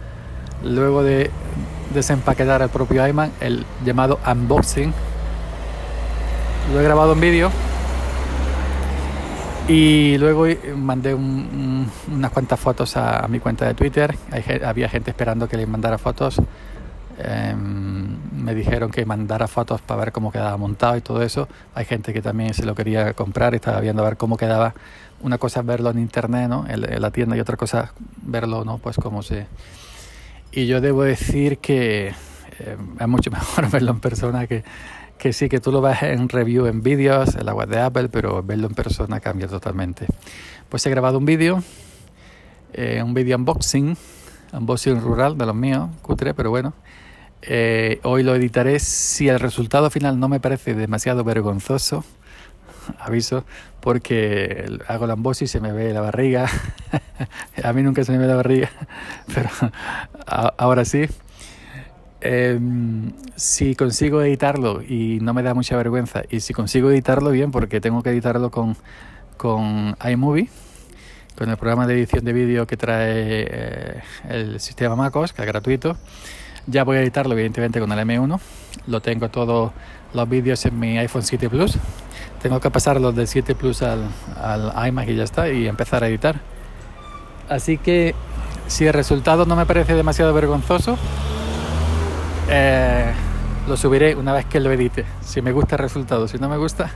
Luego 0.64 1.02
de 1.02 1.30
desempaquetar 1.94 2.60
el 2.62 2.68
propio 2.68 3.06
iMac, 3.06 3.30
el 3.40 3.64
llamado 3.84 4.18
unboxing. 4.30 4.92
Lo 6.72 6.80
he 6.80 6.84
grabado 6.84 7.14
en 7.14 7.20
vídeo. 7.20 7.50
Y 9.68 10.18
luego 10.18 10.46
mandé 10.76 11.14
unas 11.14 12.30
cuantas 12.32 12.58
fotos 12.58 12.96
a, 12.96 13.26
mi 13.28 13.38
cuenta 13.38 13.66
de 13.66 13.74
Twitter. 13.74 14.16
había 14.64 14.88
gente 14.88 15.10
esperando 15.10 15.48
que 15.48 15.56
les 15.56 15.68
mandara 15.68 15.96
fotos. 15.96 16.40
Em, 17.22 18.16
me 18.32 18.54
dijeron 18.54 18.90
que 18.90 19.04
mandara 19.04 19.46
fotos 19.46 19.80
para 19.82 20.00
ver 20.00 20.12
cómo 20.12 20.32
quedaba 20.32 20.56
montado 20.56 20.96
y 20.96 21.02
todo 21.02 21.22
eso. 21.22 21.48
Hay 21.74 21.84
gente 21.84 22.12
que 22.12 22.22
también 22.22 22.54
se 22.54 22.64
lo 22.64 22.74
quería 22.74 23.12
comprar 23.14 23.52
y 23.52 23.56
estaba 23.56 23.80
viendo 23.80 24.02
a 24.02 24.06
ver 24.06 24.16
cómo 24.16 24.36
quedaba. 24.36 24.74
Una 25.20 25.38
cosa 25.38 25.60
es 25.60 25.66
verlo 25.66 25.90
en 25.90 25.98
internet, 25.98 26.48
¿no? 26.48 26.66
En, 26.66 27.00
la 27.00 27.10
tienda 27.10 27.36
y 27.36 27.40
otra 27.40 27.56
cosa 27.56 27.92
verlo, 28.22 28.64
¿no? 28.64 28.78
Pues 28.78 28.96
cómo 28.96 29.22
se... 29.22 29.46
Y 30.50 30.66
yo 30.66 30.80
debo 30.80 31.04
decir 31.04 31.58
que 31.58 32.08
em, 32.58 32.96
es 32.98 33.08
mucho 33.08 33.30
mejor 33.30 33.70
verlo 33.70 33.92
en 33.92 34.00
persona 34.00 34.46
que, 34.46 34.64
que 35.20 35.34
sí, 35.34 35.50
que 35.50 35.60
tú 35.60 35.70
lo 35.70 35.82
ves 35.82 36.02
en 36.02 36.30
review 36.30 36.66
en 36.66 36.82
vídeos, 36.82 37.34
en 37.34 37.44
la 37.44 37.52
web 37.52 37.68
de 37.68 37.78
Apple, 37.78 38.08
pero 38.08 38.42
verlo 38.42 38.66
en 38.66 38.74
persona 38.74 39.20
cambia 39.20 39.46
totalmente. 39.46 40.06
Pues 40.70 40.84
he 40.86 40.90
grabado 40.90 41.18
un 41.18 41.26
vídeo, 41.26 41.62
eh, 42.72 43.02
un 43.02 43.12
vídeo 43.12 43.36
unboxing, 43.36 43.98
unboxing 44.54 44.98
rural 44.98 45.36
de 45.36 45.44
los 45.44 45.54
míos, 45.54 45.90
cutre, 46.00 46.32
pero 46.32 46.48
bueno. 46.48 46.72
Eh, 47.42 48.00
hoy 48.02 48.22
lo 48.22 48.34
editaré. 48.34 48.78
Si 48.80 49.28
el 49.28 49.38
resultado 49.38 49.90
final 49.90 50.18
no 50.18 50.28
me 50.28 50.40
parece 50.40 50.74
demasiado 50.74 51.22
vergonzoso, 51.22 52.02
aviso, 52.98 53.44
porque 53.80 54.78
hago 54.88 55.06
la 55.06 55.12
embosis 55.12 55.50
y 55.50 55.52
se 55.52 55.60
me 55.60 55.72
ve 55.72 55.92
la 55.92 56.00
barriga. 56.00 56.48
a 57.62 57.72
mí 57.74 57.82
nunca 57.82 58.04
se 58.04 58.12
me 58.12 58.18
ve 58.18 58.26
la 58.26 58.36
barriga, 58.36 58.70
pero 59.34 59.50
ahora 60.56 60.86
sí. 60.86 61.06
Em, 62.20 63.12
si 63.36 63.74
consigo 63.74 64.22
editarlo 64.22 64.82
y 64.82 65.18
no 65.22 65.32
me 65.32 65.42
da 65.42 65.54
mucha 65.54 65.76
vergüenza, 65.76 66.22
y 66.28 66.40
si 66.40 66.52
consigo 66.52 66.90
editarlo 66.90 67.30
bien, 67.30 67.50
porque 67.50 67.80
tengo 67.80 68.02
que 68.02 68.10
editarlo 68.10 68.50
con, 68.50 68.76
con 69.36 69.96
iMovie, 70.08 70.48
con 71.36 71.48
el 71.48 71.56
programa 71.56 71.86
de 71.86 71.94
edición 71.94 72.24
de 72.24 72.32
vídeo 72.32 72.66
que 72.66 72.76
trae 72.76 73.46
eh, 73.48 74.00
el 74.28 74.60
sistema 74.60 74.96
MacOS, 74.96 75.32
que 75.32 75.42
es 75.42 75.48
gratuito 75.48 75.96
ya 76.66 76.84
voy 76.84 76.98
a 76.98 77.02
editarlo 77.02 77.32
evidentemente 77.34 77.80
con 77.80 77.90
el 77.92 77.98
M1. 77.98 78.40
Lo 78.86 79.00
tengo 79.00 79.28
todos 79.28 79.72
los 80.12 80.28
vídeos 80.28 80.64
en 80.66 80.78
mi 80.78 80.98
iPhone 80.98 81.22
7 81.22 81.48
Plus. 81.48 81.76
Tengo 82.42 82.60
que 82.60 82.70
pasarlos 82.70 83.14
del 83.14 83.26
7 83.26 83.54
Plus 83.54 83.82
al, 83.82 84.08
al 84.36 84.88
iMac 84.88 85.08
y 85.08 85.16
ya 85.16 85.24
está 85.24 85.50
y 85.50 85.66
empezar 85.66 86.04
a 86.04 86.08
editar. 86.08 86.40
Así 87.48 87.78
que 87.78 88.14
si 88.66 88.86
el 88.86 88.92
resultado 88.92 89.46
no 89.46 89.56
me 89.56 89.66
parece 89.66 89.94
demasiado 89.94 90.32
vergonzoso, 90.32 90.96
eh, 92.50 93.12
lo 93.68 93.76
subiré 93.76 94.16
una 94.16 94.32
vez 94.32 94.46
que 94.46 94.58
lo 94.58 94.72
edite. 94.72 95.04
Si 95.22 95.40
me 95.40 95.52
gusta 95.52 95.76
el 95.76 95.80
resultado, 95.80 96.26
si 96.26 96.38
no 96.38 96.48
me 96.48 96.56
gusta, 96.56 96.90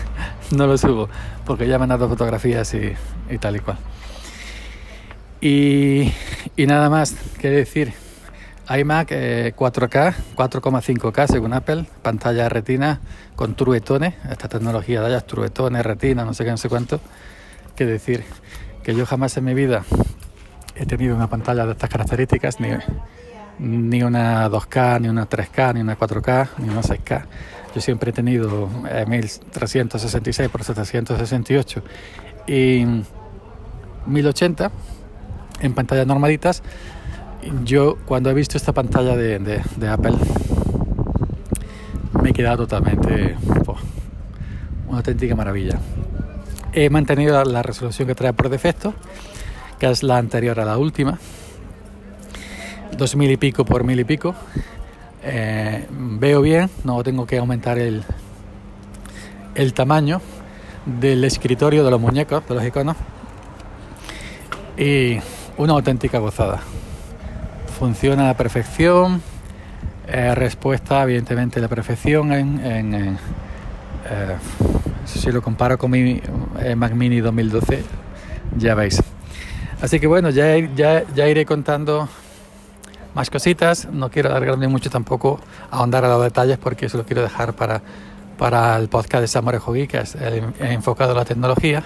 no 0.50 0.66
lo 0.66 0.76
subo, 0.76 1.08
porque 1.44 1.68
ya 1.68 1.78
me 1.78 1.84
han 1.84 1.90
dado 1.90 2.08
fotografías 2.08 2.74
y, 2.74 3.38
tal 3.38 3.56
y 3.56 3.58
cual. 3.60 3.78
Y, 5.40 6.12
nada 6.56 6.90
más 6.90 7.14
que 7.38 7.50
decir 7.50 7.92
iMac 8.68 9.10
4K, 9.10 10.14
4,5K 10.34 11.26
según 11.28 11.52
Apple, 11.52 11.86
pantalla 12.02 12.48
retina 12.48 13.00
con 13.36 13.54
truetones, 13.54 14.14
esta 14.28 14.48
tecnología 14.48 15.00
de 15.02 15.06
allá, 15.06 15.20
truetones, 15.20 15.86
retina, 15.86 16.24
no 16.24 16.34
sé 16.34 16.44
qué, 16.44 16.50
no 16.50 16.56
sé 16.56 16.68
cuánto. 16.68 17.00
Que 17.76 17.86
decir 17.86 18.24
que 18.82 18.94
yo 18.94 19.06
jamás 19.06 19.36
en 19.36 19.44
mi 19.44 19.54
vida 19.54 19.84
he 20.74 20.86
tenido 20.86 21.14
una 21.14 21.28
pantalla 21.28 21.66
de 21.66 21.72
estas 21.72 21.90
características, 21.90 22.58
ni, 22.58 22.70
ni 23.58 24.02
una 24.02 24.48
2K, 24.48 25.00
ni 25.00 25.08
una 25.08 25.28
3K, 25.28 25.74
ni 25.74 25.80
una 25.80 25.98
4K, 25.98 26.48
ni 26.58 26.68
una 26.68 26.82
6K. 26.82 27.24
Yo 27.74 27.80
siempre 27.80 28.10
he 28.10 28.12
tenido 28.12 28.68
1366 29.06 30.50
x 30.52 30.66
768 30.66 31.82
y 32.46 32.86
1080 34.06 34.70
en 35.60 35.74
pantallas 35.74 36.06
normalitas 36.06 36.62
yo 37.64 37.96
cuando 38.06 38.30
he 38.30 38.34
visto 38.34 38.56
esta 38.56 38.72
pantalla 38.72 39.16
de, 39.16 39.62
Apple 39.88 40.16
me 42.22 42.30
he 42.30 42.32
quedado 42.32 42.66
totalmente 42.66 43.36
una 44.88 44.98
auténtica 44.98 45.34
maravilla. 45.34 45.78
He 46.72 46.90
mantenido 46.90 47.42
la, 47.44 47.62
resolución 47.62 48.08
que 48.08 48.14
trae 48.14 48.32
por 48.32 48.48
defecto, 48.48 48.94
que 49.78 49.88
es 49.90 50.02
la 50.02 50.18
anterior 50.18 50.58
a 50.60 50.64
la 50.64 50.78
última, 50.78 51.18
dos 52.96 53.16
mil 53.16 53.30
y 53.30 53.36
pico 53.36 53.64
por 53.64 53.84
mil 53.84 54.00
y 54.00 54.04
pico. 54.04 54.34
Eh, 55.22 55.86
veo 55.90 56.40
bien, 56.40 56.70
no 56.84 57.02
tengo 57.02 57.26
que 57.26 57.38
aumentar 57.38 57.78
el, 57.78 58.04
el 59.54 59.74
tamaño 59.74 60.20
del 60.84 61.24
escritorio 61.24 61.84
de 61.84 61.90
los 61.90 62.00
muñecos, 62.00 62.46
de 62.48 62.54
los 62.54 62.64
iconos. 62.64 62.96
Y 64.78 65.18
una 65.56 65.72
auténtica 65.72 66.18
gozada 66.18 66.60
funciona 67.78 68.22
a 68.22 68.26
la 68.26 68.36
perfección, 68.36 69.22
eh, 70.06 70.34
respuesta 70.34 71.02
evidentemente 71.02 71.58
a 71.58 71.62
la 71.62 71.68
perfección 71.68 72.32
en, 72.32 72.60
eh, 72.64 73.16
si 75.04 75.32
lo 75.32 75.42
comparo 75.42 75.76
con 75.76 75.90
mi 75.90 76.20
Mac 76.76 76.92
Mini 76.92 77.20
2012 77.20 77.82
ya 78.56 78.74
veis 78.76 79.02
así 79.80 79.98
que 79.98 80.06
bueno 80.06 80.30
ya, 80.30 80.56
ya 80.66 81.28
iré 81.28 81.44
contando 81.44 82.08
más 83.16 83.30
cositas 83.30 83.88
no 83.90 84.10
quiero 84.10 84.28
alargarme 84.28 84.68
mucho 84.68 84.90
tampoco 84.90 85.40
ahondar 85.72 86.04
a 86.04 86.08
los 86.08 86.22
detalles 86.22 86.58
porque 86.58 86.86
eso 86.86 86.98
lo 86.98 87.04
quiero 87.04 87.22
dejar 87.22 87.54
para, 87.54 87.82
para 88.38 88.76
el 88.76 88.88
podcast 88.88 89.22
de 89.22 89.26
Samurai 89.26 89.58
Jogi 89.58 89.88
que 89.88 89.98
es 89.98 90.16
enfocado 90.60 91.10
en 91.10 91.16
la 91.16 91.24
tecnología 91.24 91.82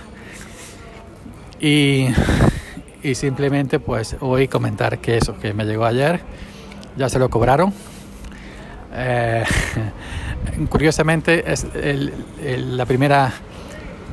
y 1.59 2.09
y 3.03 3.15
simplemente 3.15 3.79
pues 3.79 4.17
hoy 4.21 4.49
comentar 4.49 4.99
que 4.99 5.17
eso, 5.17 5.39
que 5.39 5.55
me 5.55 5.65
llegó 5.65 5.85
ayer, 5.85 6.21
ya 6.97 7.09
se 7.09 7.19
lo 7.19 7.29
cobraron. 7.29 7.73
Eh, 8.93 9.45
curiosamente 10.69 11.51
es 11.51 11.67
la 12.43 12.87
primera 12.87 13.33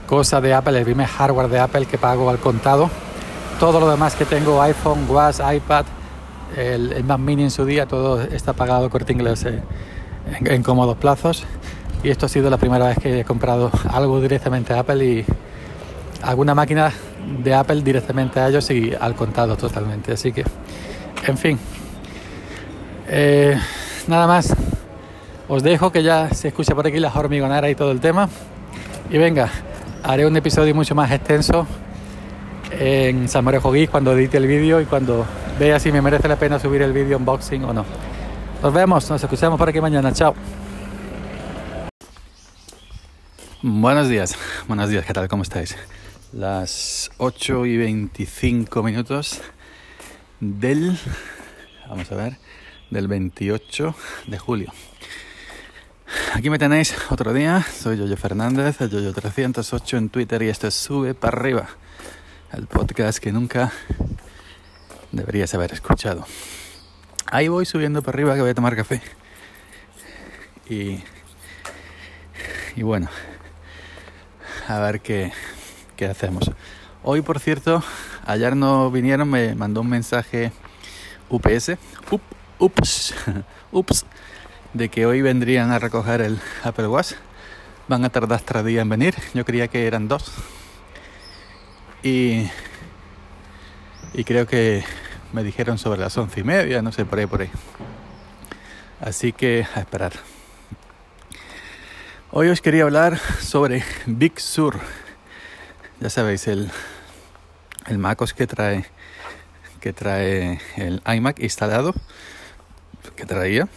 cosa 0.06 0.40
de 0.40 0.54
Apple, 0.54 0.78
el 0.78 0.86
primer 0.86 1.08
hardware 1.08 1.50
de 1.50 1.60
Apple 1.60 1.86
que 1.86 1.98
pago 1.98 2.30
al 2.30 2.40
contado. 2.40 2.90
Todo 3.60 3.80
lo 3.80 3.90
demás 3.90 4.16
que 4.16 4.26
tengo, 4.26 4.62
iPhone, 4.62 5.06
Watch, 5.10 5.40
iPad, 5.40 5.86
el, 6.56 7.04
Mac 7.04 7.20
Mini 7.20 7.44
en 7.44 7.52
su 7.52 7.66
día, 7.66 7.86
todo 7.86 8.22
está 8.22 8.54
pagado 8.54 8.90
corte 8.90 9.14
inglés 9.14 9.46
eh, 9.46 9.62
en, 10.46 10.64
cómodos 10.64 10.98
plazos. 10.98 11.46
Y 12.04 12.10
esto 12.10 12.28
ha 12.28 12.30
sido 12.30 12.50
la 12.50 12.58
primera 12.58 12.88
vez 12.88 13.00
que 13.00 13.22
he 13.22 13.26
comprado 13.26 13.72
algo 13.90 14.22
directamente 14.22 14.74
a 14.74 14.80
Apple 14.80 15.04
y, 15.04 15.26
alguna 16.22 16.56
máquina 16.56 16.92
de 17.44 17.54
Apple 17.54 17.82
directamente 17.82 18.40
a 18.40 18.48
ellos 18.48 18.70
y 18.72 18.94
al 19.00 19.16
contado 19.16 19.56
totalmente. 19.58 20.14
Así 20.14 20.32
que, 20.32 20.44
en 21.26 21.38
fin, 21.38 21.60
eh, 23.08 23.58
nada 24.08 24.28
más. 24.28 24.56
Os 25.50 25.64
dejo 25.64 25.94
que 25.94 26.04
ya 26.04 26.30
se 26.34 26.50
escucha 26.50 26.76
por 26.76 26.86
aquí 26.86 27.00
la 27.00 27.08
hormigonera 27.14 27.70
y 27.70 27.76
todo 27.76 27.92
el 27.92 28.02
tema. 28.02 28.28
Y 29.10 29.18
venga, 29.18 29.50
haré 30.04 30.26
un 30.26 30.36
episodio 30.36 30.76
mucho 30.76 30.94
más 30.94 31.10
extenso 31.10 31.66
en 32.78 33.30
Samorejo 33.30 33.72
Geek 33.72 33.90
cuando 33.90 34.12
edite 34.12 34.38
el 34.38 34.48
vídeo 34.48 34.82
y 34.82 34.86
cuando 34.86 35.26
vea 35.60 35.80
si 35.80 35.92
me 35.92 36.02
merece 36.02 36.28
la 36.28 36.36
pena 36.36 36.60
subir 36.60 36.82
el 36.82 36.94
vídeo 36.94 37.18
unboxing 37.18 37.64
o 37.64 37.74
no. 37.74 37.86
Nos 38.62 38.74
vemos, 38.74 39.10
nos 39.10 39.24
escuchamos 39.24 39.58
por 39.58 39.70
aquí 39.70 39.82
mañana. 39.82 40.12
Chao. 40.14 40.36
Buenos 43.62 44.08
días, 44.08 44.36
buenos 44.68 44.90
días, 44.90 45.06
¿qué 45.06 45.14
tal? 45.14 45.28
¿Cómo 45.28 45.44
estáis? 45.44 45.76
Las 46.32 47.10
8 47.18 47.66
y 47.66 47.78
25 47.78 48.84
minutos 48.84 49.42
del, 50.40 50.98
vamos 51.90 52.12
a 52.12 52.16
ver, 52.16 52.38
del 52.92 53.08
28 53.08 53.96
de 54.28 54.38
julio. 54.38 54.72
Aquí 56.36 56.52
me 56.52 56.60
tenéis 56.60 56.96
otro 57.10 57.34
día, 57.34 57.64
soy 57.64 57.98
Yoyo 57.98 58.16
Fernández, 58.16 58.80
el 58.80 58.92
Yoyo308 58.92 59.98
en 59.98 60.10
Twitter 60.10 60.44
y 60.44 60.50
esto 60.50 60.68
es 60.68 60.76
Sube 60.76 61.16
para 61.16 61.38
arriba, 61.38 61.68
el 62.54 62.68
podcast 62.68 63.18
que 63.18 63.32
nunca 63.32 63.74
deberías 65.12 65.54
haber 65.54 65.74
escuchado. 65.74 66.26
Ahí 67.30 67.48
voy 67.48 67.66
subiendo 67.66 68.02
para 68.02 68.16
arriba 68.16 68.36
que 68.36 68.42
voy 68.42 68.52
a 68.52 68.56
tomar 68.56 68.76
café. 68.76 69.02
Y, 70.70 71.04
y 72.76 72.84
bueno, 72.84 73.10
a 74.68 74.80
ver 74.80 75.02
qué, 75.02 75.32
qué 75.96 76.06
hacemos. 76.06 76.52
Hoy, 77.04 77.22
por 77.22 77.40
cierto, 77.40 77.84
ayer 78.26 78.56
no 78.56 78.92
vinieron, 78.92 79.30
me 79.30 79.56
mandó 79.56 79.82
un 79.82 79.90
mensaje 79.90 80.52
UPS, 81.30 81.78
ups, 82.60 83.14
ups, 83.72 84.06
de 84.74 84.90
que 84.90 85.06
hoy 85.06 85.22
vendrían 85.22 85.72
a 85.72 85.80
recoger 85.80 86.22
el 86.22 86.40
Apple 86.64 86.88
Watch. 86.88 87.14
Van 87.88 88.04
a 88.04 88.10
tardar 88.10 88.42
tres 88.42 88.66
días 88.66 88.82
en 88.82 88.90
venir. 88.90 89.16
Yo 89.34 89.46
creía 89.46 89.68
que 89.70 89.88
eran 89.88 90.08
dos. 90.08 90.34
Y, 92.04 92.50
y 94.18 94.24
creo 94.24 94.48
que 94.48 94.84
me 95.32 95.44
dijeron 95.44 95.78
sobre 95.78 96.00
las 96.00 96.18
once 96.18 96.40
y 96.40 96.44
media, 96.44 96.82
no 96.82 96.92
sé, 96.92 97.06
por 97.06 97.20
ahí, 97.20 97.28
por 97.28 97.42
ahí. 97.42 97.52
Así 99.00 99.32
que 99.32 99.68
a 99.76 99.80
esperar. 99.80 100.14
Hoy 102.32 102.50
os 102.50 102.60
quería 102.60 102.82
hablar 102.82 103.20
sobre 103.40 103.84
Big 104.08 104.40
Sur. 104.40 104.80
Ya 106.00 106.10
sabéis, 106.10 106.48
el, 106.48 106.72
el 107.86 108.00
MacOS 108.00 108.34
que 108.34 108.48
trae, 108.48 108.86
que 109.82 109.94
trae 109.94 110.60
el 110.78 111.00
iMac 111.06 111.40
instalado, 111.40 111.94
que 113.16 113.28
traía. 113.28 113.70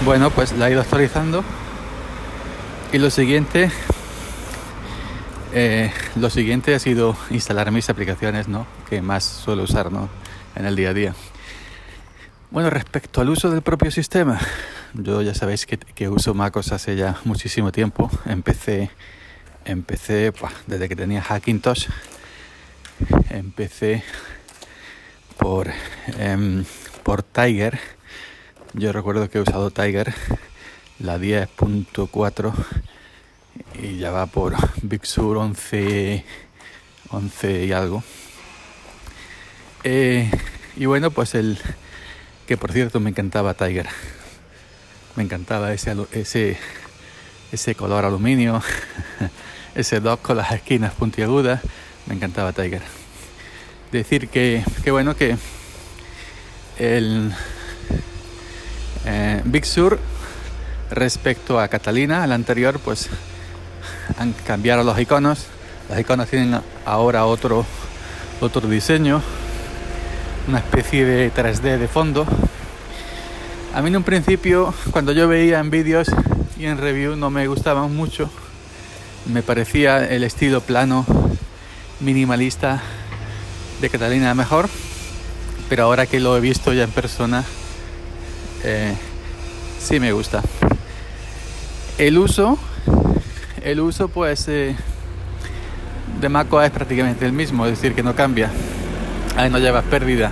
bueno, 0.05 0.31
pues 0.31 0.53
la 0.53 0.69
he 0.69 0.71
ido 0.71 0.81
actualizando. 0.81 1.43
Y 2.93 2.97
lo 2.97 3.09
siguiente, 3.09 3.69
eh, 5.53 5.91
lo 6.15 6.29
siguiente 6.29 6.73
ha 6.73 6.79
sido 6.79 7.15
instalar 7.29 7.71
mis 7.71 7.89
aplicaciones, 7.89 8.47
¿no? 8.47 8.65
Que 8.89 9.01
más 9.01 9.23
suelo 9.23 9.63
usar, 9.63 9.91
¿no? 9.91 10.09
En 10.55 10.65
el 10.65 10.75
día 10.75 10.89
a 10.89 10.93
día. 10.93 11.13
Bueno, 12.51 12.69
respecto 12.69 13.21
al 13.21 13.29
uso 13.29 13.49
del 13.49 13.61
propio 13.61 13.91
sistema, 13.91 14.39
yo 14.93 15.21
ya 15.21 15.33
sabéis 15.33 15.65
que, 15.65 15.77
que 15.77 16.09
uso 16.09 16.33
MacOS 16.33 16.71
hace 16.71 16.95
ya 16.95 17.17
muchísimo 17.25 17.71
tiempo. 17.71 18.09
Empecé, 18.25 18.91
empecé 19.65 20.33
desde 20.67 20.89
que 20.89 20.95
tenía 20.95 21.21
Hackintosh. 21.21 21.87
Empecé 23.29 24.03
por, 25.37 25.71
em, 26.17 26.63
por 27.03 27.23
Tiger. 27.23 27.79
Yo 28.73 28.91
recuerdo 28.91 29.29
que 29.29 29.37
he 29.37 29.41
usado 29.41 29.71
Tiger, 29.71 30.13
la 30.99 31.17
10.4 31.17 32.53
y 33.81 33.97
ya 33.97 34.11
va 34.11 34.27
por 34.27 34.55
Big 34.81 35.05
Sur 35.05 35.37
11, 35.37 36.23
11 37.09 37.65
y 37.65 37.71
algo. 37.71 38.03
Eh, 39.83 40.29
y 40.77 40.85
bueno, 40.85 41.11
pues 41.11 41.35
el 41.35 41.59
que 42.47 42.57
por 42.57 42.71
cierto 42.71 42.99
me 42.99 43.09
encantaba 43.09 43.53
Tiger. 43.53 43.87
Me 45.15 45.23
encantaba 45.23 45.73
ese, 45.73 45.95
ese, 46.11 46.57
ese 47.51 47.75
color 47.75 48.05
aluminio, 48.05 48.61
ese 49.75 49.99
dock 49.99 50.21
con 50.21 50.37
las 50.37 50.51
esquinas 50.51 50.93
puntiagudas. 50.93 51.61
Me 52.07 52.15
encantaba 52.15 52.51
Tiger 52.53 52.81
decir 53.91 54.29
que, 54.29 54.63
que 54.83 54.91
bueno, 54.91 55.15
que 55.15 55.35
el 56.79 57.31
eh, 59.05 59.41
Big 59.45 59.65
Sur 59.65 59.99
respecto 60.89 61.59
a 61.59 61.67
Catalina, 61.67 62.25
la 62.25 62.35
anterior, 62.35 62.79
pues 62.79 63.09
han 64.17 64.33
cambiado 64.45 64.83
los 64.83 64.99
iconos. 64.99 65.45
Los 65.89 65.99
iconos 65.99 66.29
tienen 66.29 66.59
ahora 66.85 67.25
otro, 67.25 67.65
otro 68.39 68.67
diseño, 68.67 69.21
una 70.47 70.59
especie 70.59 71.05
de 71.05 71.33
3D 71.33 71.77
de 71.77 71.87
fondo. 71.87 72.25
A 73.73 73.81
mí 73.81 73.89
en 73.89 73.97
un 73.97 74.03
principio, 74.03 74.73
cuando 74.91 75.11
yo 75.11 75.27
veía 75.27 75.59
en 75.59 75.69
vídeos 75.69 76.07
y 76.57 76.65
en 76.65 76.77
review, 76.77 77.15
no 77.15 77.29
me 77.29 77.47
gustaban 77.47 77.93
mucho. 77.95 78.29
Me 79.25 79.43
parecía 79.43 80.05
el 80.09 80.23
estilo 80.23 80.61
plano, 80.61 81.05
minimalista 82.01 82.81
de 83.79 83.89
Catalina 83.89 84.33
mejor, 84.33 84.69
pero 85.69 85.83
ahora 85.83 86.05
que 86.05 86.19
lo 86.19 86.35
he 86.35 86.39
visto 86.41 86.73
ya 86.73 86.83
en 86.83 86.91
persona, 86.91 87.43
eh, 88.63 88.93
sí 89.79 89.99
me 89.99 90.11
gusta. 90.11 90.41
El 91.97 92.17
uso, 92.17 92.57
el 93.63 93.79
uso 93.79 94.07
pues 94.07 94.47
eh, 94.47 94.75
de 96.19 96.29
macOS 96.29 96.65
es 96.65 96.71
prácticamente 96.71 97.25
el 97.25 97.33
mismo, 97.33 97.65
es 97.65 97.71
decir, 97.71 97.93
que 97.93 98.03
no 98.03 98.15
cambia. 98.15 98.51
Ahí 99.37 99.49
no 99.49 99.59
llevas 99.59 99.85
pérdida. 99.85 100.31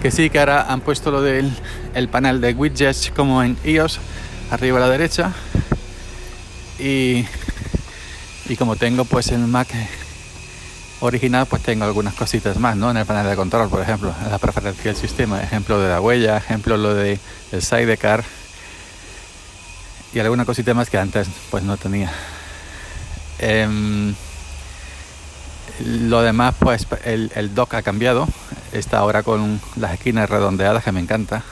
Que 0.00 0.10
sí 0.10 0.30
que 0.30 0.38
ahora 0.38 0.70
han 0.70 0.80
puesto 0.80 1.10
lo 1.10 1.22
del 1.22 1.50
el 1.94 2.08
panel 2.08 2.40
de 2.40 2.54
widgets 2.54 3.12
como 3.14 3.42
en 3.42 3.56
iOS, 3.64 4.00
arriba 4.50 4.78
a 4.78 4.80
la 4.80 4.88
derecha. 4.88 5.32
Y, 6.78 7.24
y 8.48 8.56
como 8.56 8.76
tengo 8.76 9.04
pues 9.04 9.30
el 9.30 9.40
Mac 9.40 9.68
original 11.02 11.46
pues 11.46 11.62
tengo 11.62 11.84
algunas 11.84 12.14
cositas 12.14 12.58
más, 12.58 12.76
¿no? 12.76 12.90
En 12.90 12.96
el 12.96 13.06
panel 13.06 13.28
de 13.28 13.36
control, 13.36 13.68
por 13.68 13.82
ejemplo, 13.82 14.14
en 14.24 14.30
la 14.30 14.38
preferencia 14.38 14.84
del 14.84 14.96
sistema, 14.96 15.42
ejemplo 15.42 15.80
de 15.80 15.88
la 15.88 16.00
huella, 16.00 16.36
ejemplo 16.36 16.76
lo 16.76 16.94
de 16.94 17.18
el 17.50 17.62
sidecar 17.62 18.24
y 20.14 20.20
alguna 20.20 20.44
cosita 20.44 20.74
más 20.74 20.88
que 20.88 20.98
antes 20.98 21.28
pues 21.50 21.64
no 21.64 21.76
tenía. 21.76 22.12
Em, 23.38 24.14
lo 25.80 26.22
demás 26.22 26.54
pues 26.58 26.86
el, 27.04 27.32
el, 27.34 27.54
dock 27.54 27.74
ha 27.74 27.82
cambiado, 27.82 28.28
está 28.72 28.98
ahora 28.98 29.22
con 29.22 29.60
las 29.76 29.94
esquinas 29.94 30.30
redondeadas 30.30 30.84
que 30.84 30.92
me 30.92 31.00
encanta, 31.00 31.42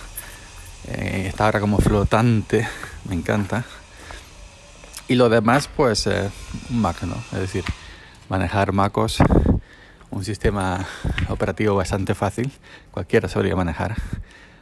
eh, 0.87 1.25
está 1.27 1.47
ahora 1.47 1.59
como 1.59 1.79
flotante, 1.79 2.69
me 3.09 3.17
encanta. 3.17 3.65
Y 5.09 5.17
lo 5.17 5.29
demás 5.29 5.69
pues 5.75 6.07
eh, 6.07 6.31
un 6.71 6.81
Mac, 6.81 7.03
¿no? 7.03 7.17
Es 7.33 7.41
decir, 7.41 7.65
manejar 8.31 8.73
MacOS, 8.73 9.19
un 10.11 10.25
sistema 10.25 10.87
operativo 11.29 11.75
bastante 11.75 12.15
fácil, 12.15 12.51
cualquiera 12.93 13.29
sabría 13.29 13.57
manejar, 13.57 13.97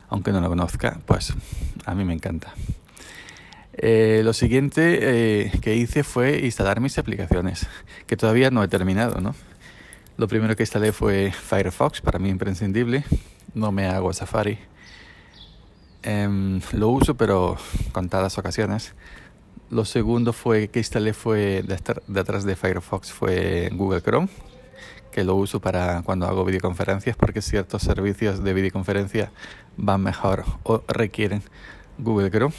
aunque 0.08 0.32
no 0.32 0.40
lo 0.40 0.48
conozca, 0.48 0.98
pues 1.04 1.34
a 1.84 1.94
mí 1.94 2.04
me 2.04 2.14
encanta. 2.14 2.54
Eh, 3.74 4.22
lo 4.24 4.32
siguiente 4.32 4.98
eh, 5.02 5.52
que 5.60 5.76
hice 5.76 6.02
fue 6.02 6.40
instalar 6.44 6.80
mis 6.80 6.98
aplicaciones, 6.98 7.68
que 8.06 8.16
todavía 8.16 8.50
no 8.50 8.64
he 8.64 8.68
terminado, 8.68 9.20
¿no? 9.20 9.34
Lo 10.16 10.26
primero 10.26 10.56
que 10.56 10.64
instalé 10.64 10.92
fue 10.92 11.30
Firefox, 11.30 12.00
para 12.00 12.18
mí 12.18 12.30
imprescindible. 12.30 13.04
No 13.54 13.70
me 13.70 13.86
hago 13.86 14.12
Safari. 14.12 14.58
Em, 16.02 16.60
lo 16.72 16.88
uso, 16.88 17.16
pero 17.16 17.56
contadas 17.92 18.36
ocasiones. 18.38 18.94
Lo 19.70 19.84
segundo 19.84 20.32
fue 20.32 20.68
que 20.68 20.78
instalé 20.78 21.12
fue 21.12 21.62
detrás 22.06 22.44
de 22.44 22.56
Firefox 22.56 23.12
fue 23.12 23.68
Google 23.72 24.00
Chrome, 24.00 24.28
que 25.12 25.24
lo 25.24 25.34
uso 25.34 25.60
para 25.60 26.02
cuando 26.02 26.26
hago 26.26 26.44
videoconferencias 26.44 27.16
porque 27.16 27.42
ciertos 27.42 27.82
servicios 27.82 28.42
de 28.42 28.54
videoconferencia 28.54 29.30
van 29.76 30.02
mejor 30.02 30.44
o 30.62 30.82
requieren 30.88 31.42
Google 31.98 32.30
Chrome. 32.30 32.54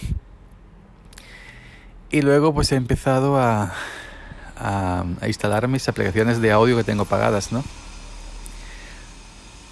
Y 2.11 2.21
luego 2.21 2.53
pues 2.53 2.71
he 2.71 2.75
empezado 2.75 3.37
a, 3.37 3.73
a, 4.55 5.05
instalar 5.27 5.67
mis 5.67 5.87
aplicaciones 5.89 6.41
de 6.41 6.51
audio 6.51 6.77
que 6.77 6.83
tengo 6.83 7.05
pagadas, 7.05 7.51
¿no? 7.51 7.63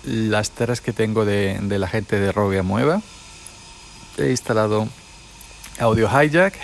Las 0.05 0.51
tres 0.51 0.81
que 0.81 0.93
tengo 0.93 1.23
de, 1.23 1.59
de 1.61 1.77
la 1.77 1.87
gente 1.87 2.19
de 2.19 2.31
Rogue 2.31 2.63
Mueva. 2.63 3.01
He 4.17 4.31
instalado 4.31 4.87
Audio 5.79 6.07
Hijack, 6.07 6.57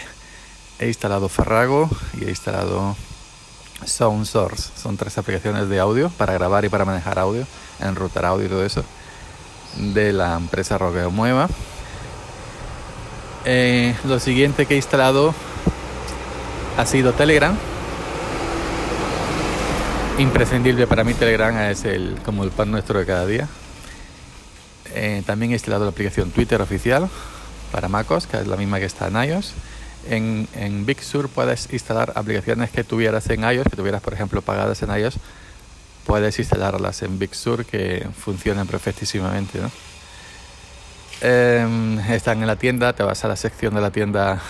he 0.83 0.87
instalado 0.87 1.29
Farrago 1.29 1.89
y 2.19 2.25
he 2.25 2.29
instalado 2.29 2.95
Sound 3.85 4.25
Source. 4.25 4.69
Son 4.75 4.97
tres 4.97 5.17
aplicaciones 5.17 5.69
de 5.69 5.79
audio 5.79 6.09
para 6.17 6.33
grabar 6.33 6.65
y 6.65 6.69
para 6.69 6.85
manejar 6.85 7.19
audio, 7.19 7.45
enrutar 7.79 8.25
audio 8.25 8.45
y 8.45 8.49
todo 8.49 8.65
eso, 8.65 8.83
de 9.77 10.13
la 10.13 10.35
empresa 10.35 10.77
Rogue 10.77 11.07
Mueva. 11.07 11.47
Eh, 13.45 13.95
lo 14.05 14.19
siguiente 14.19 14.65
que 14.65 14.73
he 14.73 14.77
instalado 14.77 15.33
ha 16.77 16.85
sido 16.85 17.13
Telegram. 17.13 17.55
Imprescindible 20.19 20.85
para 20.85 21.03
mí 21.03 21.13
Telegram 21.13 21.57
es 21.61 21.85
el, 21.85 22.19
como 22.23 22.43
el 22.43 22.51
pan 22.51 22.71
nuestro 22.71 22.99
de 22.99 23.05
cada 23.05 23.25
día. 23.25 23.47
Eh, 24.93 25.23
también 25.25 25.51
he 25.51 25.55
instalado 25.55 25.85
la 25.85 25.91
aplicación 25.91 26.29
Twitter 26.29 26.61
oficial 26.61 27.09
para 27.71 27.89
MacOS, 27.89 28.27
que 28.27 28.37
es 28.37 28.47
la 28.47 28.55
misma 28.57 28.79
que 28.79 28.85
está 28.85 29.07
en 29.07 29.23
iOS. 29.23 29.53
En, 30.09 30.47
en 30.55 30.85
Big 30.85 31.01
Sur 31.01 31.29
puedes 31.29 31.71
instalar 31.71 32.13
aplicaciones 32.15 32.71
que 32.71 32.83
tuvieras 32.83 33.29
en 33.29 33.43
iOS, 33.43 33.67
que 33.69 33.77
tuvieras 33.77 34.01
por 34.01 34.13
ejemplo 34.13 34.41
pagadas 34.41 34.81
en 34.83 34.89
iOS, 34.95 35.15
puedes 36.05 36.37
instalarlas 36.39 37.01
en 37.03 37.17
Big 37.19 37.33
Sur 37.35 37.65
que 37.65 38.07
funcionan 38.17 38.67
perfectísimamente. 38.67 39.59
¿no? 39.59 39.71
Em, 41.21 41.99
están 42.11 42.41
en 42.41 42.47
la 42.47 42.57
tienda, 42.57 42.93
te 42.93 43.03
vas 43.03 43.23
a 43.23 43.29
la 43.29 43.35
sección 43.35 43.73
de 43.73 43.81
la 43.81 43.91
tienda 43.91 44.41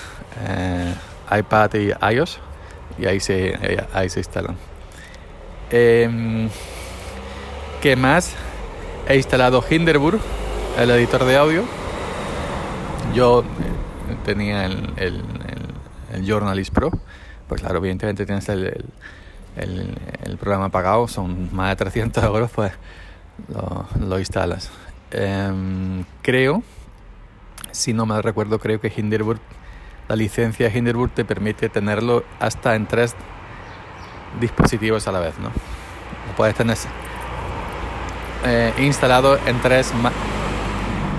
eh, 0.48 0.94
iPad 1.38 1.70
y 1.76 1.92
iOS 2.14 2.40
y 2.98 3.06
ahí 3.06 3.20
se, 3.20 3.86
ahí 3.94 4.10
se 4.10 4.20
instalan. 4.20 4.58
Eh, 5.70 6.50
¿Qué 7.82 7.96
más? 7.96 8.34
He 9.08 9.18
instalado 9.18 9.64
Hinderburg, 9.70 10.20
el 10.80 10.90
editor 10.92 11.26
de 11.26 11.36
audio. 11.36 11.64
Yo 13.14 13.42
eh, 13.42 14.16
tenía 14.24 14.66
el, 14.66 15.22
el, 16.14 16.26
Journalist 16.26 16.74
Pro, 16.74 16.92
pues 17.48 17.62
claro, 17.62 17.78
evidentemente 17.78 18.26
tienes 18.26 18.48
el, 18.50 18.86
el, 19.56 20.38
programa 20.38 20.70
pagado, 20.70 21.08
son 21.08 21.54
más 21.54 21.70
de 21.70 21.76
300 21.78 22.24
euros, 22.24 22.52
pues 22.52 22.72
lo, 24.00 24.20
instalas. 24.20 24.72
Eh, 25.12 26.04
creo, 26.22 26.64
si 27.72 27.94
no 27.94 28.06
me 28.06 28.22
recuerdo, 28.22 28.60
creo 28.60 28.80
que 28.80 28.92
Hinderburg 28.96 29.40
la 30.08 30.16
licencia 30.16 30.70
Hinderburg 30.70 31.12
te 31.12 31.26
permite 31.26 31.70
tenerlo 31.70 32.24
hasta 32.40 32.76
en 32.76 32.88
tres 32.88 33.16
dispositivos 34.40 35.08
a 35.08 35.12
la 35.12 35.20
vez, 35.20 35.38
¿no? 35.40 35.48
Lo 35.48 36.36
puedes 36.36 36.56
tener 36.56 36.78
eh, 38.46 38.74
instalado 38.80 39.38
en 39.46 39.62
tres, 39.62 39.94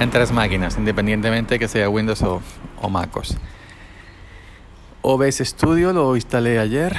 en 0.00 0.10
tres 0.10 0.32
máquinas, 0.32 0.76
independientemente 0.76 1.58
que 1.58 1.68
sea 1.68 1.88
Windows 1.88 2.22
o, 2.22 2.42
o 2.80 2.88
MacOS. 2.88 3.36
OBS 5.06 5.40
Studio 5.40 5.92
lo 5.92 6.16
instalé 6.16 6.58
ayer, 6.58 6.96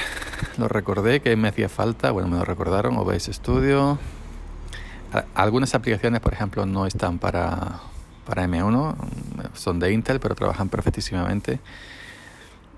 lo 0.58 0.68
recordé 0.68 1.22
que 1.22 1.36
me 1.36 1.48
hacía 1.48 1.70
falta, 1.70 2.12
bueno, 2.12 2.28
me 2.28 2.38
lo 2.38 2.46
recordaron, 2.46 2.96
OBS 2.98 3.32
Studio. 3.32 3.98
Algunas 5.34 5.74
aplicaciones, 5.74 6.22
por 6.22 6.32
ejemplo, 6.32 6.68
no 6.68 6.86
están 6.86 7.18
para 7.18 7.80
para 8.24 8.46
M1, 8.46 8.96
son 9.56 9.80
de 9.80 9.92
Intel, 9.92 10.20
pero 10.20 10.36
trabajan 10.36 10.70
perfectísimamente. 10.70 11.60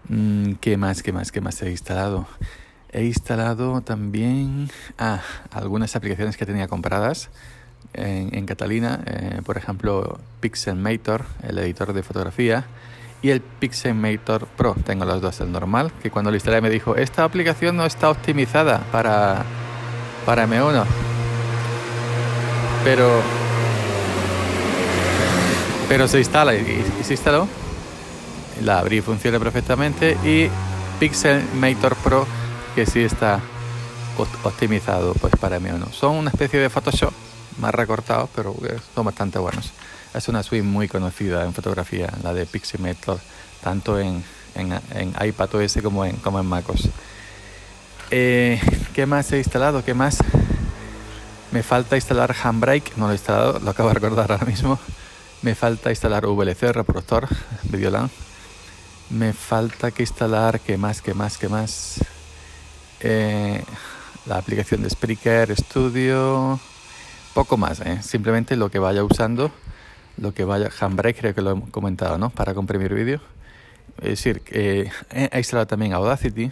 Mm, 0.07 0.53
¿Qué 0.61 0.77
más, 0.77 1.03
qué 1.03 1.11
más, 1.11 1.33
qué 1.33 1.41
más 1.41 1.61
he 1.61 1.71
instalado? 1.71 2.25
He 2.93 3.03
instalado 3.03 3.81
también 3.81 4.69
ah, 4.97 5.21
algunas 5.51 5.97
aplicaciones 5.97 6.37
que 6.37 6.45
tenía 6.45 6.69
compradas 6.69 7.29
en, 7.93 8.45
Catalina, 8.45 9.03
eh, 9.05 9.41
por 9.43 9.57
ejemplo 9.57 10.21
Pixelmator, 10.39 11.25
el 11.43 11.57
editor 11.59 11.91
de 11.91 12.01
fotografía, 12.01 12.65
y 13.21 13.29
el 13.29 13.41
Pixelmator 13.41 14.47
Pro. 14.47 14.75
Tengo 14.85 15.05
los 15.05 15.21
dos, 15.21 15.39
el 15.41 15.51
normal, 15.51 15.91
que 16.01 16.11
cuando 16.11 16.31
lo 16.31 16.37
instalé 16.37 16.61
me 16.61 16.69
dijo, 16.69 16.95
esta 16.95 17.23
aplicación 17.23 17.75
no 17.77 17.85
está 17.85 18.09
optimizada 18.09 18.79
para, 18.91 19.43
para 20.25 20.47
M1. 20.47 20.85
Pero 22.83 23.21
pero 25.89 26.07
se 26.07 26.19
instala 26.19 26.53
y, 26.53 26.83
se 27.03 27.13
instaló. 27.13 27.47
La 28.63 28.79
abrí 28.79 29.01
funciona 29.01 29.39
perfectamente 29.39 30.17
y 30.23 30.49
Pixelmator 30.99 31.95
Pro 31.97 32.27
que 32.75 32.85
sí 32.85 33.01
está 33.01 33.39
optimizado 34.43 35.13
pues 35.13 35.33
para 35.39 35.59
mí 35.59 35.69
o 35.69 35.77
no. 35.77 35.87
Son 35.91 36.15
una 36.15 36.29
especie 36.29 36.59
de 36.59 36.69
Photoshop 36.69 37.13
más 37.59 37.73
recortados, 37.73 38.29
pero 38.35 38.55
son 38.93 39.05
bastante 39.05 39.39
buenos. 39.39 39.71
Es 40.17 40.27
una 40.27 40.41
suite 40.41 40.63
muy 40.63 40.87
conocida 40.87 41.45
en 41.45 41.53
fotografía, 41.53 42.11
la 42.23 42.33
de 42.33 42.47
Pixelmator, 42.47 43.19
tanto 43.63 43.99
en, 43.99 44.23
en, 44.55 44.73
en 44.95 45.13
iPad 45.21 45.55
OS 45.55 45.77
como 45.83 46.05
en, 46.05 46.15
como 46.17 46.39
en 46.39 46.45
MacOS. 46.47 46.89
Eh, 48.09 48.59
¿Qué 48.95 49.05
más 49.05 49.31
he 49.31 49.37
instalado? 49.37 49.85
¿Qué 49.85 49.93
más? 49.93 50.17
Me 51.51 51.61
falta 51.61 51.95
instalar 51.95 52.35
Handbrake, 52.43 52.93
no 52.97 53.05
lo 53.05 53.11
he 53.11 53.15
instalado, 53.15 53.59
lo 53.59 53.69
acabo 53.69 53.89
de 53.89 53.95
recordar 53.95 54.31
ahora 54.31 54.45
mismo. 54.45 54.79
Me 55.43 55.53
falta 55.53 55.91
instalar 55.91 56.25
VLC, 56.25 56.73
reproductor, 56.73 57.27
Videolan. 57.63 58.09
Me 59.11 59.33
falta 59.33 59.91
que 59.91 60.01
instalar, 60.01 60.59
¿qué 60.59 60.77
más, 60.77 61.01
qué 61.01 61.13
más, 61.13 61.37
qué 61.37 61.47
más? 61.47 61.99
Eh, 63.01 63.63
la 64.25 64.37
aplicación 64.37 64.81
de 64.81 64.89
Spreaker 64.89 65.55
Studio. 65.55 66.59
Poco 67.35 67.55
más, 67.55 67.81
¿eh? 67.81 68.01
simplemente 68.01 68.55
lo 68.55 68.71
que 68.71 68.79
vaya 68.79 69.03
usando, 69.03 69.51
lo 70.17 70.33
que 70.33 70.43
vaya. 70.43 70.69
Handbrake, 70.79 71.19
creo 71.19 71.35
que 71.35 71.41
lo 71.41 71.57
he 71.57 71.71
comentado, 71.71 72.17
¿no? 72.17 72.29
Para 72.29 72.53
comprimir 72.53 72.93
vídeo. 72.93 73.21
Es 73.97 74.09
decir, 74.09 74.41
que 74.41 74.91
he 75.11 75.37
instalado 75.37 75.67
también 75.67 75.93
Audacity. 75.93 76.51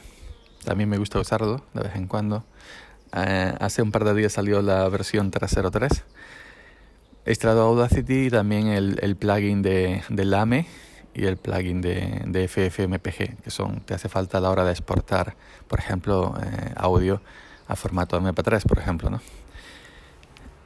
También 0.64 0.90
me 0.90 0.98
gusta 0.98 1.20
usarlo 1.20 1.64
de 1.74 1.82
vez 1.82 1.96
en 1.96 2.08
cuando. 2.08 2.44
Eh, 3.16 3.54
hace 3.60 3.82
un 3.82 3.92
par 3.92 4.04
de 4.04 4.14
días 4.14 4.34
salió 4.34 4.62
la 4.62 4.90
versión 4.90 5.32
303 5.32 6.04
He 7.26 7.32
instalado 7.32 7.62
Audacity 7.62 8.26
y 8.26 8.30
también 8.30 8.68
el, 8.68 9.00
el 9.02 9.16
plugin 9.16 9.62
de, 9.62 10.04
de, 10.10 10.26
Lame 10.26 10.68
y 11.14 11.26
el 11.26 11.38
plugin 11.38 11.82
de, 11.82 12.22
de, 12.26 12.48
FFmpeg, 12.48 13.38
que 13.42 13.50
son 13.50 13.80
te 13.82 13.96
hace 13.96 14.10
falta 14.10 14.38
a 14.38 14.42
la 14.42 14.52
hora 14.52 14.64
de 14.64 14.72
exportar, 14.72 15.36
por 15.68 15.80
ejemplo, 15.80 16.36
eh, 16.40 16.74
audio 16.76 17.22
a 17.68 17.76
formato 17.76 18.22
MP3, 18.22 18.62
por 18.68 18.78
ejemplo, 18.78 19.10
¿no? 19.10 19.22